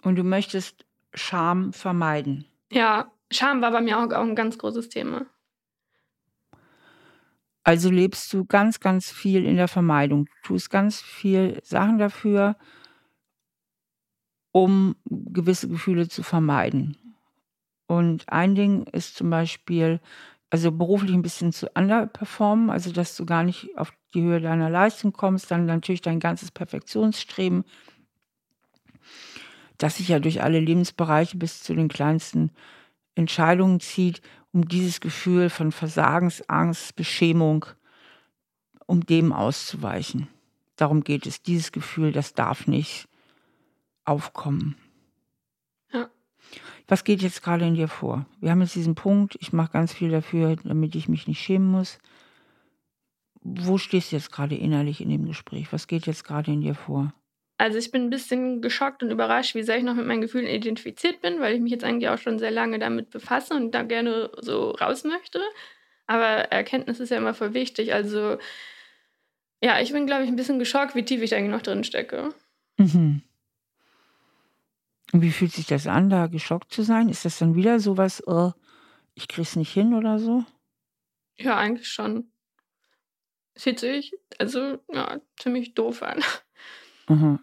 [0.02, 2.46] Und du möchtest Scham vermeiden.
[2.70, 5.26] Ja, Scham war bei mir auch, auch ein ganz großes Thema.
[7.64, 10.26] Also lebst du ganz, ganz viel in der Vermeidung.
[10.26, 12.56] Du tust ganz viel Sachen dafür,
[14.52, 16.96] um gewisse Gefühle zu vermeiden.
[17.86, 20.00] Und ein Ding ist zum Beispiel,
[20.50, 24.68] also beruflich ein bisschen zu underperformen, also dass du gar nicht auf die Höhe deiner
[24.68, 27.64] Leistung kommst, dann natürlich dein ganzes Perfektionsstreben,
[29.78, 32.50] das sich ja durch alle Lebensbereiche bis zu den kleinsten
[33.14, 34.20] Entscheidungen zieht
[34.52, 37.66] um dieses Gefühl von Versagensangst, Beschämung,
[38.86, 40.28] um dem auszuweichen.
[40.76, 41.42] Darum geht es.
[41.42, 43.08] Dieses Gefühl, das darf nicht
[44.04, 44.76] aufkommen.
[45.92, 46.10] Ja.
[46.88, 48.26] Was geht jetzt gerade in dir vor?
[48.40, 51.70] Wir haben jetzt diesen Punkt, ich mache ganz viel dafür, damit ich mich nicht schämen
[51.70, 51.98] muss.
[53.40, 55.72] Wo stehst du jetzt gerade innerlich in dem Gespräch?
[55.72, 57.12] Was geht jetzt gerade in dir vor?
[57.62, 60.48] Also ich bin ein bisschen geschockt und überrascht, wie sehr ich noch mit meinen Gefühlen
[60.48, 63.84] identifiziert bin, weil ich mich jetzt eigentlich auch schon sehr lange damit befasse und da
[63.84, 65.40] gerne so raus möchte.
[66.08, 67.94] Aber Erkenntnis ist ja immer voll wichtig.
[67.94, 68.36] Also
[69.62, 72.34] ja, ich bin, glaube ich, ein bisschen geschockt, wie tief ich eigentlich noch drin stecke.
[72.78, 73.22] Mhm.
[75.12, 77.08] Und wie fühlt sich das an, da geschockt zu sein?
[77.08, 78.50] Ist das dann wieder sowas, oh,
[79.14, 80.44] ich krieg's nicht hin oder so?
[81.36, 82.32] Ja, eigentlich schon.
[83.54, 86.24] Es fühlt sich also ja, ziemlich doof an.
[87.08, 87.38] Mhm.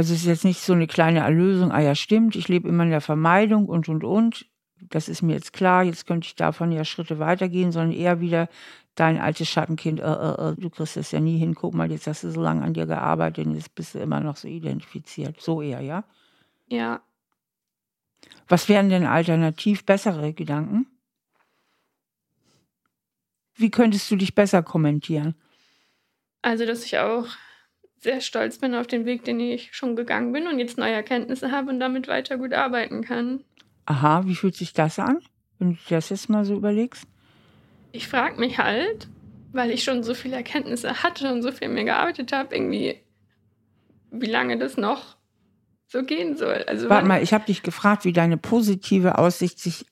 [0.00, 2.84] Also es ist jetzt nicht so eine kleine Erlösung, ah ja, stimmt, ich lebe immer
[2.84, 4.46] in der Vermeidung und und und.
[4.80, 8.48] Das ist mir jetzt klar, jetzt könnte ich davon ja Schritte weitergehen, sondern eher wieder
[8.94, 12.06] dein altes Schattenkind, äh, äh, äh, du kriegst das ja nie hin, guck mal, jetzt
[12.06, 15.38] hast du so lange an dir gearbeitet und jetzt bist du immer noch so identifiziert.
[15.38, 16.04] So eher, ja?
[16.68, 17.02] Ja.
[18.48, 20.86] Was wären denn alternativ bessere Gedanken?
[23.54, 25.34] Wie könntest du dich besser kommentieren?
[26.40, 27.26] Also, dass ich auch
[28.00, 31.52] sehr stolz bin auf den Weg, den ich schon gegangen bin und jetzt neue Erkenntnisse
[31.52, 33.44] habe und damit weiter gut arbeiten kann.
[33.86, 35.18] Aha, wie fühlt sich das an,
[35.58, 37.04] wenn du das jetzt mal so überlegst?
[37.92, 39.08] Ich frage mich halt,
[39.52, 43.00] weil ich schon so viele Erkenntnisse hatte und so viel mehr gearbeitet habe, irgendwie,
[44.10, 45.16] wie lange das noch
[45.86, 46.64] so gehen soll.
[46.66, 49.84] Also Warte mal, ich habe dich gefragt, wie deine positive Aussicht sich.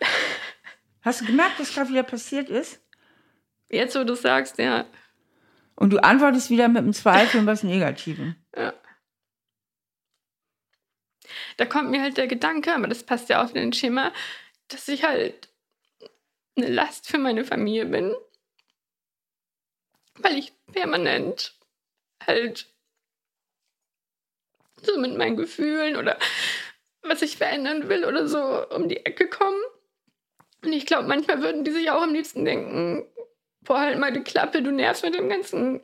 [1.02, 2.80] Hast du gemerkt, was gerade wieder passiert ist?
[3.70, 4.86] Jetzt, wo du sagst, ja.
[5.78, 8.34] Und du antwortest wieder mit einem Zweifel und was Negativen.
[8.56, 8.74] Ja.
[11.56, 14.12] Da kommt mir halt der Gedanke, aber das passt ja auch in den Schema,
[14.66, 15.50] dass ich halt
[16.56, 18.12] eine Last für meine Familie bin.
[20.16, 21.56] Weil ich permanent
[22.26, 22.66] halt
[24.82, 26.18] so mit meinen Gefühlen oder
[27.02, 29.62] was ich verändern will oder so um die Ecke komme.
[30.64, 33.06] Und ich glaube, manchmal würden die sich auch am liebsten denken,
[33.62, 35.80] boah, halt mal die Klappe, du nervst mit dem ganzen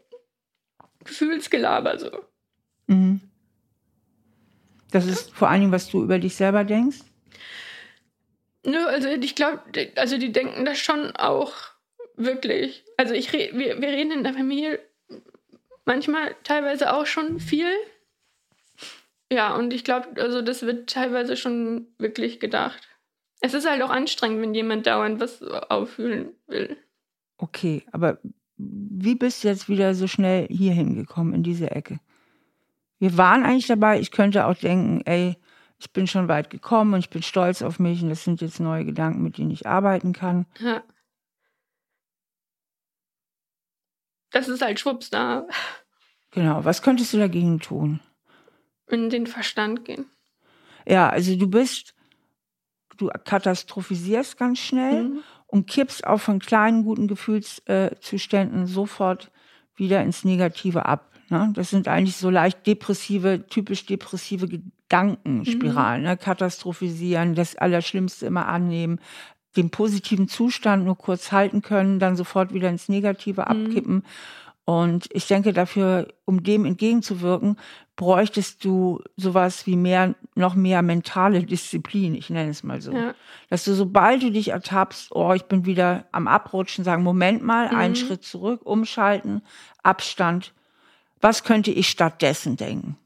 [1.05, 2.11] Gefühlsgelaber so.
[2.87, 3.21] Mhm.
[4.91, 6.99] Das ist vor allen Dingen, was du über dich selber denkst?
[8.65, 9.61] Nö, also ich glaube,
[9.97, 11.53] also die denken das schon auch
[12.17, 12.85] wirklich.
[12.97, 14.81] Also ich wir, wir reden in der Familie
[15.85, 17.73] manchmal teilweise auch schon viel.
[19.31, 22.89] Ja, und ich glaube, also das wird teilweise schon wirklich gedacht.
[23.41, 26.77] Es ist halt auch anstrengend, wenn jemand dauernd was auffühlen will.
[27.37, 28.19] Okay, aber
[28.57, 31.99] wie bist du jetzt wieder so schnell hier hingekommen in diese Ecke?
[32.99, 35.37] Wir waren eigentlich dabei, ich könnte auch denken, ey,
[35.79, 38.61] ich bin schon weit gekommen und ich bin stolz auf mich und das sind jetzt
[38.61, 40.47] neue Gedanken, mit denen ich arbeiten kann.
[40.61, 40.83] Ja.
[44.31, 45.47] Das ist halt schwupps da.
[46.31, 48.01] Genau, was könntest du dagegen tun?
[48.89, 50.07] In den Verstand gehen.
[50.87, 51.95] Ja, also du bist,
[52.97, 55.23] du katastrophisierst ganz schnell mhm
[55.55, 59.31] und kippst auch von kleinen guten Gefühlszuständen sofort
[59.77, 61.13] wieder ins Negative ab.
[61.29, 61.53] Ne?
[61.55, 66.03] Das sind eigentlich so leicht depressive, typisch depressive Gedankenspiralen.
[66.03, 66.09] Mhm.
[66.09, 66.17] Ne?
[66.17, 68.99] Katastrophisieren, das Allerschlimmste immer annehmen,
[69.57, 73.47] den positiven Zustand nur kurz halten können, dann sofort wieder ins Negative mhm.
[73.47, 74.03] abkippen.
[74.65, 77.59] Und ich denke, dafür, um dem entgegenzuwirken,
[77.97, 82.93] bräuchtest du sowas wie mehr, noch mehr mentale Disziplin, ich nenne es mal so.
[82.93, 83.15] Ja.
[83.51, 87.69] Dass du, sobald du dich ertappst, oh, ich bin wieder am Abrutschen, sagen, Moment mal,
[87.69, 87.77] mhm.
[87.77, 89.43] einen Schritt zurück, umschalten,
[89.83, 90.53] Abstand.
[91.21, 92.99] Was könnte ich stattdessen denken?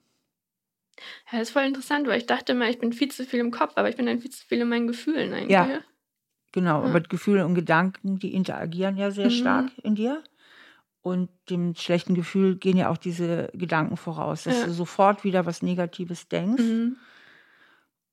[1.30, 3.51] Ja, das ist voll interessant, weil ich dachte immer, ich bin viel zu viel im
[3.51, 5.51] Kopf, aber ich bin dann viel zu viel in meinen Gefühlen eigentlich.
[5.51, 5.80] Ja,
[6.53, 6.82] genau.
[6.82, 6.89] Ja.
[6.89, 9.30] Aber Gefühle und Gedanken, die interagieren ja sehr mhm.
[9.32, 10.24] stark in dir.
[11.01, 14.66] Und dem schlechten Gefühl gehen ja auch diese Gedanken voraus, dass ja.
[14.66, 16.62] du sofort wieder was Negatives denkst.
[16.62, 16.96] Mhm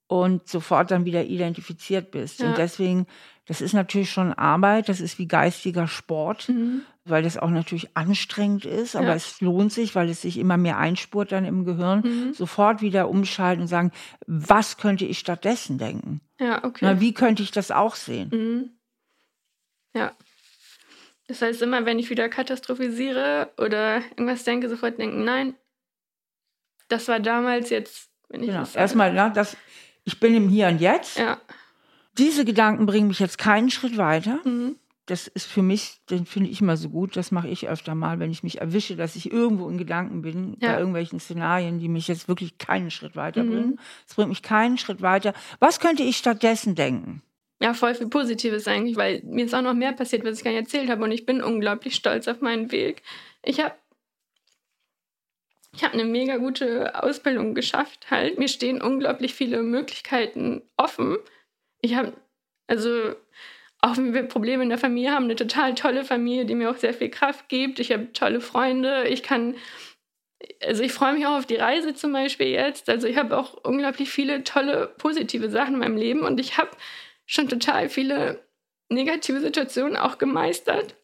[0.08, 2.40] und sofort dann wieder identifiziert bist.
[2.40, 2.50] Ja.
[2.50, 3.08] Und deswegen,
[3.46, 6.82] das ist natürlich schon Arbeit, das ist wie geistiger Sport, mhm.
[7.06, 9.16] weil das auch natürlich anstrengend ist, aber ja.
[9.16, 12.34] es lohnt sich, weil es sich immer mehr einspurt dann im Gehirn, mhm.
[12.34, 13.92] sofort wieder umschalten und sagen,
[14.28, 16.22] was könnte ich stattdessen denken?
[16.40, 16.80] Ja, okay.
[16.86, 18.30] Na, wie könnte ich das auch sehen?
[18.32, 18.70] Mhm.
[19.96, 20.12] Ja.
[21.28, 25.56] Das heißt, immer wenn ich wieder katastrophisiere oder irgendwas denke, sofort denken, nein,
[26.88, 28.66] das war damals jetzt, wenn ich genau.
[28.76, 29.58] Erstmal, ja, das
[30.06, 31.18] ich bin im Hier und Jetzt.
[31.18, 31.42] Ja.
[32.18, 34.40] Diese Gedanken bringen mich jetzt keinen Schritt weiter.
[34.46, 34.78] Mhm.
[35.08, 37.16] Das ist für mich, den finde ich immer so gut.
[37.16, 40.58] Das mache ich öfter mal, wenn ich mich erwische, dass ich irgendwo in Gedanken bin,
[40.60, 40.72] ja.
[40.72, 43.80] bei irgendwelchen Szenarien, die mich jetzt wirklich keinen Schritt weiterbringen.
[44.08, 44.16] Es mhm.
[44.16, 45.34] bringt mich keinen Schritt weiter.
[45.60, 47.22] Was könnte ich stattdessen denken?
[47.62, 50.52] Ja, voll viel Positives eigentlich, weil mir ist auch noch mehr passiert, was ich gar
[50.52, 51.04] nicht erzählt habe.
[51.04, 53.02] Und ich bin unglaublich stolz auf meinen Weg.
[53.44, 53.76] Ich habe
[55.76, 58.40] ich habe eine mega gute Ausbildung geschafft halt.
[58.40, 61.18] Mir stehen unglaublich viele Möglichkeiten offen.
[61.82, 62.14] Ich habe,
[62.68, 63.14] also
[63.82, 66.78] auch wenn wir Probleme in der Familie haben, eine total tolle Familie, die mir auch
[66.78, 67.80] sehr viel Kraft gibt.
[67.80, 69.08] Ich habe tolle Freunde.
[69.10, 69.56] Ich kann,
[70.64, 72.90] also ich freue mich auch auf die Reise zum Beispiel jetzt.
[72.90, 76.72] Also ich habe auch unglaublich viele tolle, positive Sachen in meinem Leben und ich habe
[77.26, 78.46] schon total viele
[78.90, 80.96] negative Situationen auch gemeistert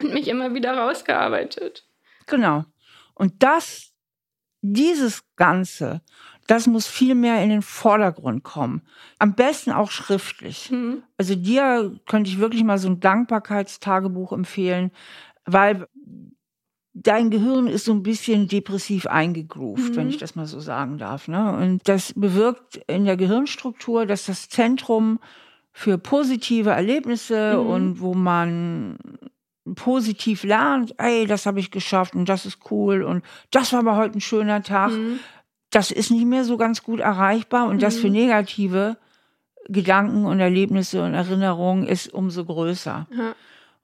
[0.00, 1.86] und mich immer wieder rausgearbeitet.
[2.26, 2.64] Genau.
[3.14, 3.92] Und das,
[4.62, 6.02] dieses Ganze,
[6.46, 8.82] das muss viel mehr in den Vordergrund kommen.
[9.18, 10.70] Am besten auch schriftlich.
[10.70, 11.02] Mhm.
[11.16, 14.90] Also dir könnte ich wirklich mal so ein Dankbarkeitstagebuch empfehlen,
[15.44, 15.86] weil
[16.92, 19.96] dein Gehirn ist so ein bisschen depressiv eingegroovt, mhm.
[19.96, 21.28] wenn ich das mal so sagen darf.
[21.28, 21.56] Ne?
[21.56, 25.20] Und das bewirkt in der Gehirnstruktur, dass das Zentrum
[25.72, 27.66] für positive Erlebnisse mhm.
[27.66, 28.98] und wo man
[29.76, 33.96] positiv lernt, ey, das habe ich geschafft und das ist cool und das war aber
[33.96, 35.20] heute ein schöner Tag, mhm.
[35.70, 38.14] das ist nicht mehr so ganz gut erreichbar und das für mhm.
[38.14, 38.96] negative
[39.68, 43.06] Gedanken und Erlebnisse und Erinnerungen ist umso größer.
[43.16, 43.34] Ja.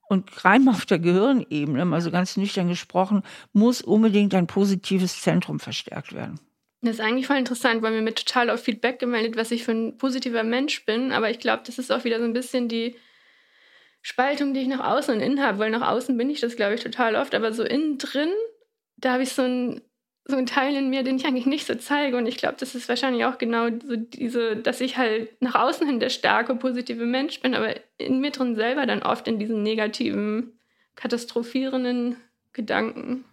[0.08, 6.14] Und rein auf der Gehirnebene, also ganz nüchtern gesprochen, muss unbedingt ein positives Zentrum verstärkt
[6.14, 6.38] werden.
[6.82, 9.72] Das ist eigentlich voll interessant, weil mir mit total auf Feedback gemeldet, was ich für
[9.72, 11.10] ein positiver Mensch bin.
[11.10, 12.96] Aber ich glaube, das ist auch wieder so ein bisschen die
[14.02, 16.74] Spaltung, die ich nach außen und innen habe, weil nach außen bin ich das, glaube
[16.74, 18.30] ich, total oft, aber so innen drin,
[18.96, 19.80] da habe ich so ein
[20.28, 22.16] so ein Teil in mir, den ich eigentlich nicht so zeige.
[22.16, 25.86] Und ich glaube, das ist wahrscheinlich auch genau so diese, dass ich halt nach außen
[25.86, 29.62] hin der starke, positive Mensch bin, aber in mir drin selber dann oft in diesen
[29.62, 30.58] negativen,
[30.96, 32.16] katastrophierenden
[32.52, 33.24] Gedanken.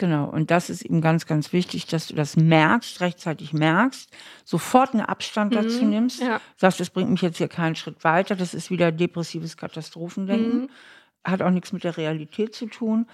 [0.00, 4.10] Genau, und das ist eben ganz, ganz wichtig, dass du das merkst, rechtzeitig merkst,
[4.44, 6.40] sofort einen Abstand dazu mhm, nimmst, ja.
[6.56, 10.70] sagst, das bringt mich jetzt hier keinen Schritt weiter, das ist wieder depressives Katastrophendenken, mhm.
[11.22, 13.06] hat auch nichts mit der Realität zu tun.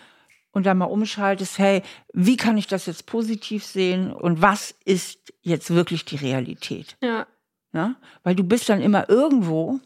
[0.57, 1.83] Und dann mal umschaltest, hey,
[2.15, 6.97] wie kann ich das jetzt positiv sehen und was ist jetzt wirklich die Realität?
[7.03, 7.27] Ja.
[7.73, 7.97] Na?
[8.23, 9.81] Weil du bist dann immer irgendwo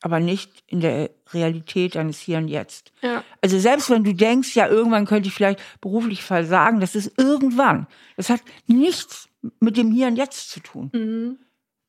[0.00, 2.92] aber nicht in der Realität deines Hier und Jetzt.
[3.02, 3.22] Ja.
[3.42, 7.86] Also selbst wenn du denkst, ja, irgendwann könnte ich vielleicht beruflich versagen, das ist irgendwann.
[8.16, 9.28] Das hat nichts
[9.60, 10.90] mit dem Hier und Jetzt zu tun.
[10.94, 11.38] Mhm.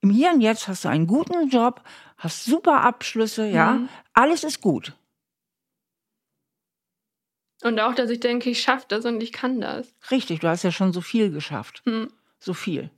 [0.02, 1.82] Im Hier und Jetzt hast du einen guten Job,
[2.18, 3.90] hast super Abschlüsse, ja, mhm.
[4.14, 4.94] alles ist gut.
[7.64, 9.94] Und auch, dass ich denke, ich schaffe das und ich kann das.
[10.12, 11.82] Richtig, du hast ja schon so viel geschafft.
[11.86, 12.10] Mhm.
[12.40, 12.90] So viel.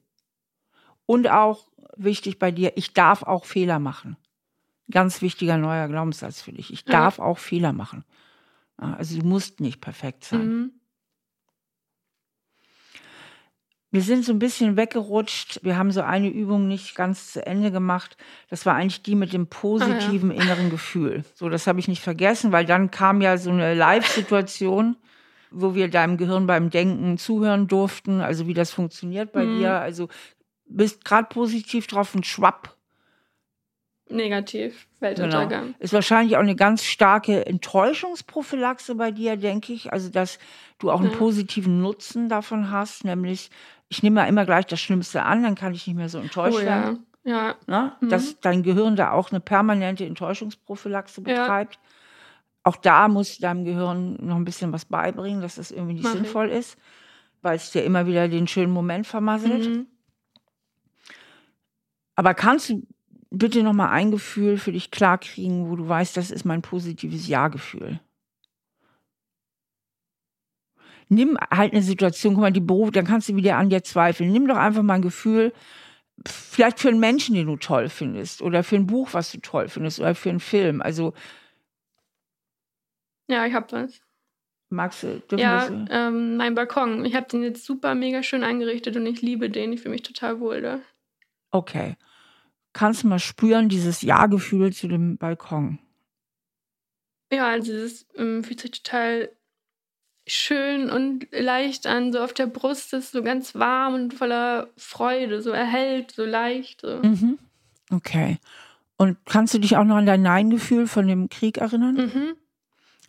[1.06, 4.18] Und auch wichtig bei dir, ich darf auch Fehler machen
[4.90, 6.72] ganz wichtiger neuer Glaubenssatz für dich.
[6.72, 7.24] Ich darf ja.
[7.24, 8.04] auch Fehler machen.
[8.78, 10.48] Also du musst nicht perfekt sein.
[10.48, 10.72] Mhm.
[13.90, 15.60] Wir sind so ein bisschen weggerutscht.
[15.64, 18.18] Wir haben so eine Übung nicht ganz zu Ende gemacht.
[18.50, 20.42] Das war eigentlich die mit dem positiven ah, ja.
[20.42, 21.24] inneren Gefühl.
[21.34, 24.98] So, das habe ich nicht vergessen, weil dann kam ja so eine Live-Situation,
[25.52, 28.20] wo wir deinem Gehirn beim Denken zuhören durften.
[28.20, 29.60] Also wie das funktioniert bei mhm.
[29.60, 29.80] dir.
[29.80, 30.10] Also
[30.66, 32.78] bist gerade positiv drauf und schwapp
[34.10, 35.66] Negativ, Weltuntergang.
[35.66, 35.76] Genau.
[35.80, 39.92] Ist wahrscheinlich auch eine ganz starke Enttäuschungsprophylaxe bei dir, denke ich.
[39.92, 40.40] Also, dass
[40.80, 43.50] du auch einen positiven Nutzen davon hast, nämlich,
[43.90, 46.60] ich nehme ja immer gleich das Schlimmste an, dann kann ich nicht mehr so enttäuscht
[46.62, 47.06] oh, werden.
[47.24, 47.56] Ja.
[47.68, 47.98] ja.
[48.00, 48.10] Mhm.
[48.10, 51.76] Dass dein Gehirn da auch eine permanente Enttäuschungsprophylaxe betreibt.
[51.76, 51.82] Ja.
[52.64, 56.04] Auch da musst du deinem Gehirn noch ein bisschen was beibringen, dass das irgendwie nicht
[56.04, 56.58] Mach sinnvoll ich.
[56.58, 56.78] ist,
[57.42, 59.70] weil es dir immer wieder den schönen Moment vermasselt.
[59.70, 59.88] Mhm.
[62.16, 62.86] Aber kannst du
[63.30, 68.00] bitte nochmal ein Gefühl für dich klarkriegen, wo du weißt, das ist mein positives Ja-Gefühl.
[71.10, 74.32] Nimm halt eine Situation, guck mal, die Beruf, dann kannst du wieder an dir zweifeln.
[74.32, 75.54] Nimm doch einfach mal ein Gefühl,
[76.26, 79.68] vielleicht für einen Menschen, den du toll findest, oder für ein Buch, was du toll
[79.68, 80.82] findest, oder für einen Film.
[80.82, 81.14] Also.
[83.28, 84.02] Ja, ich hab was.
[84.70, 85.22] Magst du?
[85.38, 87.06] Ja, ähm, mein Balkon.
[87.06, 89.72] Ich habe den jetzt super mega schön eingerichtet und ich liebe den.
[89.72, 90.80] Ich fühle mich total wohl da.
[91.52, 91.96] Okay.
[92.74, 95.80] Kannst du mal spüren, dieses Ja-Gefühl zu dem Balkon?
[97.32, 99.32] Ja, also es ähm, fühlt sich total
[100.28, 102.12] schön und leicht an.
[102.12, 106.82] So auf der Brust ist so ganz warm und voller Freude, so erhellt, so leicht.
[106.82, 106.98] So.
[106.98, 107.40] Mhm.
[107.92, 108.38] Okay.
[108.98, 111.96] Und kannst du dich auch noch an dein Nein-Gefühl von dem Krieg erinnern?
[111.96, 112.36] Mhm.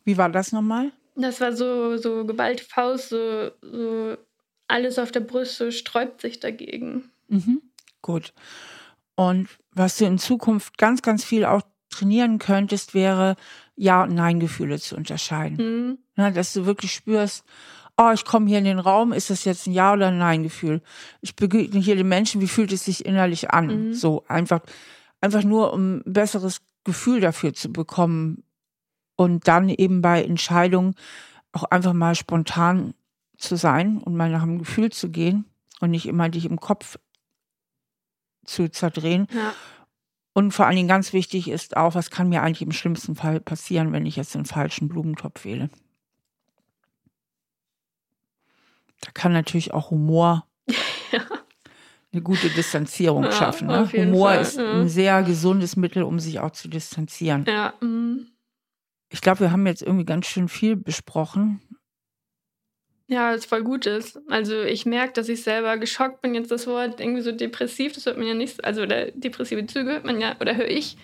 [0.05, 0.93] Wie war das nochmal?
[1.17, 4.17] Das war so, so geballte Faust, so, so
[4.69, 7.11] alles auf der Brust, so sträubt sich dagegen.
[7.29, 7.63] Mhm.
[8.03, 8.33] Gut.
[9.17, 11.63] Und was du in Zukunft ganz, ganz viel auch
[11.99, 13.37] trainieren könntest, wäre
[13.77, 15.57] Ja- und Nein-Gefühle zu unterscheiden.
[15.57, 15.99] Mhm.
[16.17, 17.45] Ja, dass du wirklich spürst,
[17.97, 20.83] oh, ich komme hier in den Raum, ist das jetzt ein Ja- oder ein Nein-Gefühl?
[21.21, 23.89] Ich begegne hier den Menschen, wie fühlt es sich innerlich an?
[23.89, 23.95] Mhm.
[23.95, 24.61] So einfach,
[25.21, 28.45] einfach nur, um ein besseres Gefühl dafür zu bekommen
[29.17, 30.95] und dann eben bei Entscheidungen
[31.53, 32.95] auch einfach mal spontan
[33.37, 35.45] zu sein und mal nach dem Gefühl zu gehen
[35.81, 36.99] und nicht immer dich im Kopf
[38.45, 39.27] zu zerdrehen.
[39.33, 39.55] Ja.
[40.39, 43.41] Und vor allen Dingen ganz wichtig ist auch, was kann mir eigentlich im schlimmsten Fall
[43.41, 45.69] passieren, wenn ich jetzt den falschen Blumentopf wähle.
[49.01, 50.47] Da kann natürlich auch Humor
[51.11, 51.23] Ja.
[52.13, 53.67] eine gute Distanzierung Ja, schaffen.
[53.67, 53.91] Ne?
[53.93, 54.75] Humor Fall, ist ja.
[54.75, 57.45] ein sehr gesundes Mittel, um sich auch zu distanzieren.
[57.49, 58.29] Ja, mhm.
[59.09, 61.61] Ich glaube, wir haben jetzt irgendwie ganz schön viel besprochen.
[63.09, 64.21] Ja, was voll gut ist.
[64.29, 66.35] Also ich merke, dass ich selber geschockt bin.
[66.35, 69.93] Jetzt das Wort irgendwie so depressiv, das hört man ja nicht, also oder depressive Züge
[69.93, 70.97] hört man ja, oder höre ich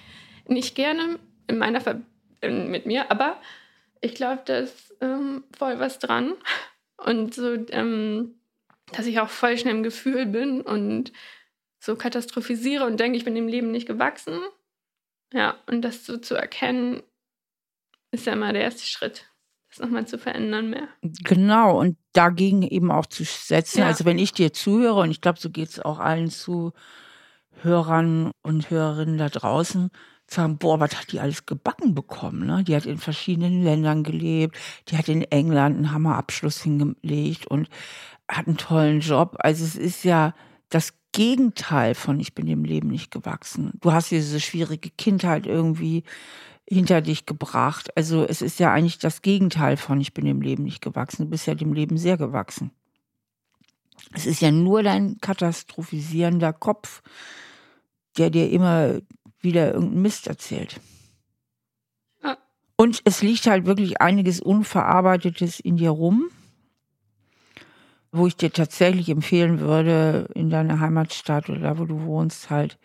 [0.46, 2.00] nicht gerne in meiner Ver
[2.42, 3.40] mit mir, aber
[4.02, 6.34] ich glaube, da ist ähm, voll was dran.
[6.98, 8.34] Und so, ähm,
[8.92, 11.11] dass ich auch voll schnell im Gefühl bin und
[11.80, 14.40] so katastrophisiere und denke, ich bin dem Leben nicht gewachsen.
[15.32, 17.02] Ja, und das so zu erkennen,
[18.11, 19.26] ist ja immer der erste Schritt,
[19.75, 20.89] das nochmal zu verändern mehr.
[21.03, 23.81] Genau, und dagegen eben auch zu setzen.
[23.81, 23.87] Ja.
[23.87, 28.70] Also wenn ich dir zuhöre, und ich glaube, so geht es auch allen Zuhörern und
[28.70, 29.91] Hörerinnen da draußen,
[30.27, 32.47] sagen, boah, was hat die alles gebacken bekommen?
[32.47, 32.64] Ne?
[32.64, 34.57] Die hat in verschiedenen Ländern gelebt,
[34.89, 37.68] die hat in England einen Hammerabschluss hingelegt und
[38.29, 39.37] hat einen tollen Job.
[39.41, 40.35] Also es ist ja
[40.70, 43.72] das Gegenteil von ich bin dem Leben nicht gewachsen.
[43.81, 46.05] Du hast diese schwierige Kindheit irgendwie
[46.68, 47.96] hinter dich gebracht.
[47.96, 51.24] Also es ist ja eigentlich das Gegenteil von ich bin dem Leben nicht gewachsen.
[51.24, 52.70] Du bist ja dem Leben sehr gewachsen.
[54.12, 57.02] Es ist ja nur dein katastrophisierender Kopf,
[58.16, 59.00] der dir immer
[59.40, 60.80] wieder irgendeinen Mist erzählt.
[62.76, 66.28] Und es liegt halt wirklich einiges Unverarbeitetes in dir rum,
[68.10, 72.78] wo ich dir tatsächlich empfehlen würde, in deiner Heimatstadt oder da, wo du wohnst, halt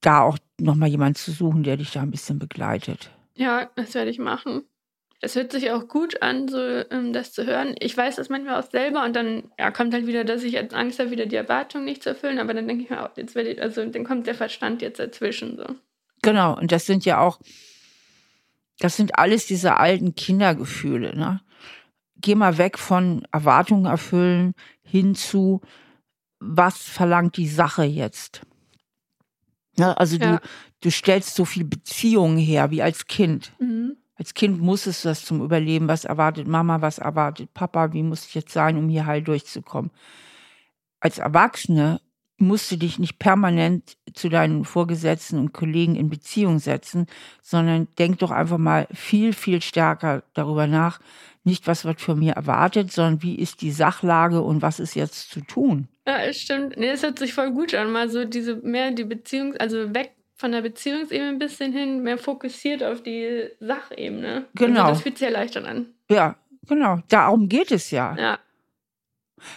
[0.00, 3.10] da auch nochmal jemanden zu suchen, der dich da ein bisschen begleitet.
[3.34, 4.64] Ja, das werde ich machen.
[5.20, 7.74] Es hört sich auch gut an, so ähm, das zu hören.
[7.80, 10.74] Ich weiß das manchmal auch selber und dann ja, kommt halt wieder, dass ich jetzt
[10.74, 12.38] Angst habe, wieder die Erwartung nicht zu erfüllen.
[12.38, 15.00] Aber dann denke ich mir auch, jetzt werde ich, also dann kommt der Verstand jetzt
[15.00, 15.56] dazwischen.
[15.56, 15.64] So.
[16.22, 17.40] Genau, und das sind ja auch,
[18.78, 21.16] das sind alles diese alten Kindergefühle.
[21.16, 21.40] Ne?
[22.20, 25.60] Geh mal weg von Erwartungen erfüllen hin zu,
[26.38, 28.42] was verlangt die Sache jetzt?
[29.78, 29.96] Ne?
[29.98, 30.36] Also Ja.
[30.36, 30.40] du,
[30.80, 33.52] du stellst so viel Beziehungen her wie als Kind.
[33.58, 33.96] Mhm.
[34.16, 35.86] Als Kind musstest du das zum Überleben.
[35.86, 37.92] Was erwartet Mama, was erwartet Papa?
[37.92, 39.92] Wie muss ich jetzt sein, um hier heil durchzukommen?
[41.00, 42.00] Als Erwachsene
[42.38, 47.06] musst du dich nicht permanent zu deinen Vorgesetzten und Kollegen in Beziehung setzen,
[47.42, 51.00] sondern denk doch einfach mal viel, viel stärker darüber nach.
[51.44, 55.30] Nicht, was wird von mir erwartet, sondern wie ist die Sachlage und was ist jetzt
[55.30, 55.88] zu tun?
[56.08, 56.78] Ja, es stimmt.
[56.78, 57.92] Nee, es hört sich voll gut an.
[57.92, 62.16] Mal so diese mehr die Beziehung, also weg von der Beziehungsebene ein bisschen hin, mehr
[62.16, 64.46] fokussiert auf die Sachebene.
[64.54, 64.80] Genau.
[64.80, 65.86] Also das fühlt sich erleichternd an.
[66.08, 66.36] Ja,
[66.66, 67.00] genau.
[67.08, 68.16] Darum geht es ja.
[68.16, 68.38] Ja.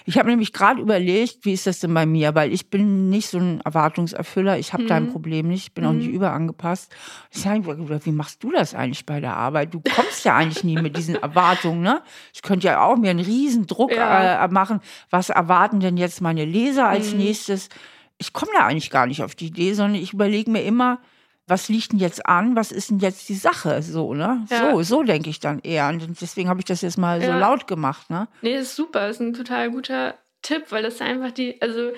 [0.05, 3.27] Ich habe nämlich gerade überlegt, wie ist das denn bei mir, weil ich bin nicht
[3.29, 4.57] so ein Erwartungserfüller.
[4.59, 5.11] Ich habe dein Mhm.
[5.11, 5.67] Problem nicht.
[5.67, 6.13] Ich bin auch nicht Mhm.
[6.15, 6.93] überangepasst.
[7.31, 7.65] Ich sage,
[8.05, 9.73] wie machst du das eigentlich bei der Arbeit?
[9.73, 12.01] Du kommst ja eigentlich nie mit diesen Erwartungen, ne?
[12.33, 14.45] Ich könnte ja auch mir einen riesen Druck Ja.
[14.45, 14.79] äh, machen.
[15.09, 17.17] Was erwarten denn jetzt meine Leser als Mhm.
[17.19, 17.69] nächstes?
[18.17, 20.99] Ich komme da eigentlich gar nicht auf die Idee, sondern ich überlege mir immer,
[21.47, 22.55] was liegt denn jetzt an?
[22.55, 23.81] Was ist denn jetzt die Sache?
[23.81, 24.45] So, ne?
[24.49, 24.71] Ja.
[24.71, 25.89] So, so denke ich dann eher.
[25.89, 27.37] Und deswegen habe ich das jetzt mal so Ja.
[27.37, 28.27] laut gemacht, ne?
[28.41, 29.07] Nee, das ist super.
[29.07, 31.91] Das ist ein total guter Tipp, weil das einfach die, also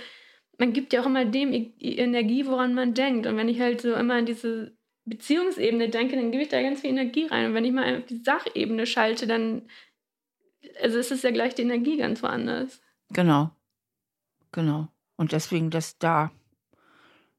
[0.57, 3.27] man gibt ja auch immer dem I- Energie, woran man denkt.
[3.27, 4.75] Und wenn ich halt so immer an diese
[5.05, 7.47] Beziehungsebene denke, dann gebe ich da ganz viel Energie rein.
[7.47, 9.63] Und wenn ich mal auf die Sachebene schalte, dann
[10.81, 12.81] also es ist ja gleich die Energie ganz woanders.
[13.09, 13.51] Genau.
[14.51, 14.87] Genau.
[15.17, 16.31] Und deswegen, dass da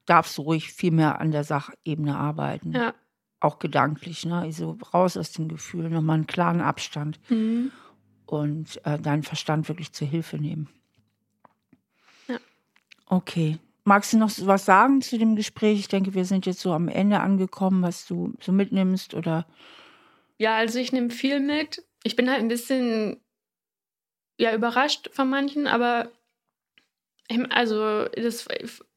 [0.06, 2.72] darfst du ruhig viel mehr an der Sachebene arbeiten.
[2.72, 2.94] Ja.
[3.40, 4.38] Auch gedanklich, ne?
[4.38, 7.72] Also raus aus dem Gefühl, nochmal einen klaren Abstand Mhm.
[8.26, 10.68] und äh, deinen Verstand wirklich zur Hilfe nehmen.
[12.28, 12.38] Ja.
[13.06, 13.58] Okay.
[13.86, 15.78] Magst du noch so was sagen zu dem Gespräch?
[15.78, 19.46] Ich denke, wir sind jetzt so am Ende angekommen, was du so mitnimmst oder
[20.38, 21.84] Ja, also ich nehme viel mit.
[22.02, 23.20] Ich bin halt ein bisschen
[24.38, 26.08] ja, überrascht von manchen, aber
[27.50, 28.46] also das,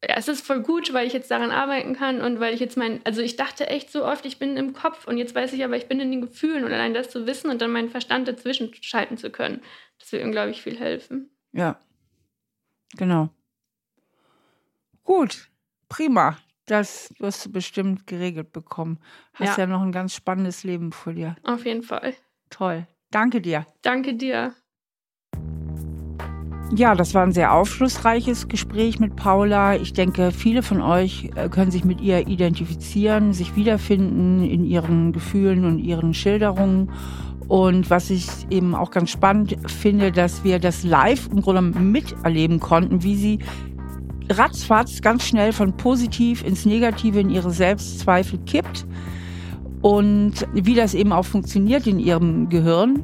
[0.01, 2.99] es ist voll gut, weil ich jetzt daran arbeiten kann und weil ich jetzt mein,
[3.05, 5.78] also ich dachte echt so oft, ich bin im Kopf und jetzt weiß ich aber,
[5.78, 8.73] ich bin in den Gefühlen und allein das zu wissen und dann meinen Verstand dazwischen
[8.82, 9.61] schalten zu können,
[9.99, 11.32] das wird glaube ich, viel helfen.
[11.53, 11.80] Ja,
[12.97, 13.30] genau.
[15.03, 15.49] Gut,
[15.88, 16.38] prima.
[16.65, 18.99] Das wirst du bestimmt geregelt bekommen.
[19.36, 19.67] Hast ja, Ja.
[19.67, 21.38] noch ein ganz spannendes Leben vor dir.
[21.43, 22.13] Auf jeden Fall.
[22.49, 22.86] Toll.
[23.09, 23.65] Danke dir.
[23.82, 24.53] Danke dir.
[26.76, 29.78] Ja, das war ein sehr aufschlussreiches Gespräch mit Paula.
[29.78, 35.13] Ich denke, viele von euch äh, können sich mit ihr identifizieren, sich wiederfinden in ihren
[35.13, 36.91] Gefühlen und ihren Schilderungen.
[37.47, 42.59] Und was ich eben auch ganz spannend finde, dass wir das live im Grunde miterleben
[42.59, 43.39] konnten, wie sie
[44.30, 48.86] ratzfatz ganz schnell von positiv ins Negative in ihre Selbstzweifel kippt
[49.82, 53.03] und wie das eben auch funktioniert in ihrem Gehirn.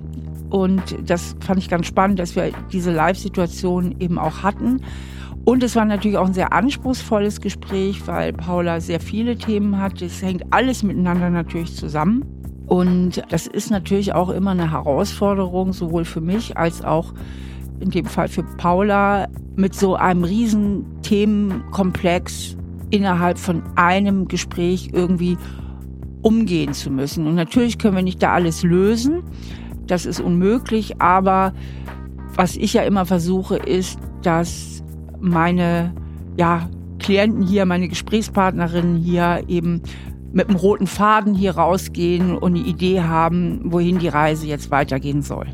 [0.53, 4.81] Und das fand ich ganz spannend, dass wir diese Live-Situation eben auch hatten.
[5.45, 9.99] Und es war natürlich auch ein sehr anspruchsvolles Gespräch, weil Paula sehr viele Themen hat.
[10.03, 12.23] Es hängt alles miteinander natürlich zusammen.
[12.67, 17.15] Und das ist natürlich auch immer eine Herausforderung, sowohl für mich als auch
[17.79, 22.57] in dem Fall für Paula, mit so einem riesen Themenkomplex
[22.91, 25.35] innerhalb von einem Gespräch irgendwie
[26.21, 27.25] umgehen zu müssen.
[27.25, 29.23] Und natürlich können wir nicht da alles lösen.
[29.87, 31.53] Das ist unmöglich, aber
[32.35, 34.83] was ich ja immer versuche, ist, dass
[35.19, 35.93] meine
[36.37, 36.69] ja,
[36.99, 39.81] Klienten hier, meine Gesprächspartnerinnen hier eben
[40.31, 45.21] mit einem roten Faden hier rausgehen und eine Idee haben, wohin die Reise jetzt weitergehen
[45.21, 45.47] soll.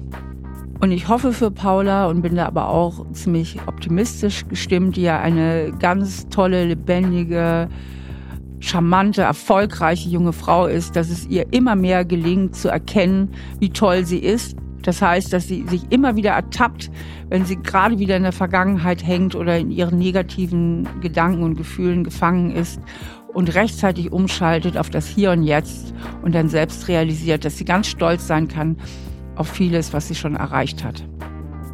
[0.79, 5.19] Und ich hoffe für Paula und bin da aber auch ziemlich optimistisch gestimmt, die ja
[5.19, 7.67] eine ganz tolle, lebendige,
[8.59, 13.29] charmante, erfolgreiche junge Frau ist, dass es ihr immer mehr gelingt zu erkennen,
[13.59, 14.57] wie toll sie ist.
[14.81, 16.89] Das heißt, dass sie sich immer wieder ertappt,
[17.29, 22.03] wenn sie gerade wieder in der Vergangenheit hängt oder in ihren negativen Gedanken und Gefühlen
[22.03, 22.81] gefangen ist
[23.33, 25.93] und rechtzeitig umschaltet auf das Hier und Jetzt
[26.23, 28.77] und dann selbst realisiert, dass sie ganz stolz sein kann
[29.35, 31.03] auf vieles, was sie schon erreicht hat.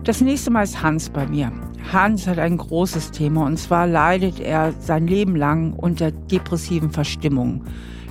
[0.05, 1.51] Das nächste Mal ist Hans bei mir.
[1.91, 7.63] Hans hat ein großes Thema und zwar leidet er sein Leben lang unter depressiven Verstimmungen,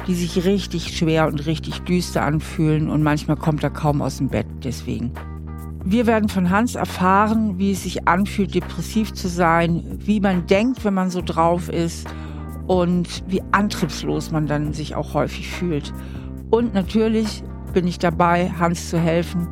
[0.09, 4.27] die sich richtig schwer und richtig düster anfühlen und manchmal kommt er kaum aus dem
[4.27, 5.13] Bett deswegen.
[5.85, 10.85] Wir werden von Hans erfahren, wie es sich anfühlt, depressiv zu sein, wie man denkt,
[10.85, 12.09] wenn man so drauf ist
[12.67, 15.93] und wie antriebslos man dann sich auch häufig fühlt.
[16.51, 19.47] Und natürlich bin ich dabei, Hans zu helfen,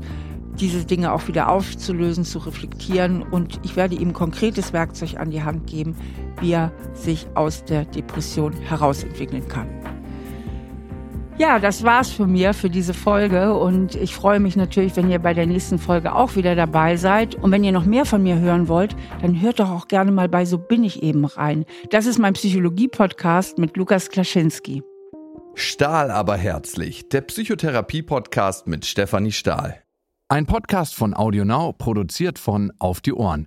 [0.61, 5.43] diese Dinge auch wieder aufzulösen, zu reflektieren und ich werde ihm konkretes Werkzeug an die
[5.43, 5.97] Hand geben,
[6.41, 9.69] wie er sich aus der Depression herausentwickeln kann.
[11.39, 15.19] Ja, das war's für mir für diese Folge und ich freue mich natürlich, wenn ihr
[15.19, 17.35] bei der nächsten Folge auch wieder dabei seid.
[17.35, 20.29] Und wenn ihr noch mehr von mir hören wollt, dann hört doch auch gerne mal
[20.29, 21.65] bei So bin ich eben rein.
[21.91, 24.83] Das ist mein Psychologie-Podcast mit Lukas Klaschinski.
[25.55, 29.83] Stahl aber herzlich, der Psychotherapie-Podcast mit Stefanie Stahl.
[30.33, 33.45] Ein Podcast von AudioNow, produziert von Auf die Ohren.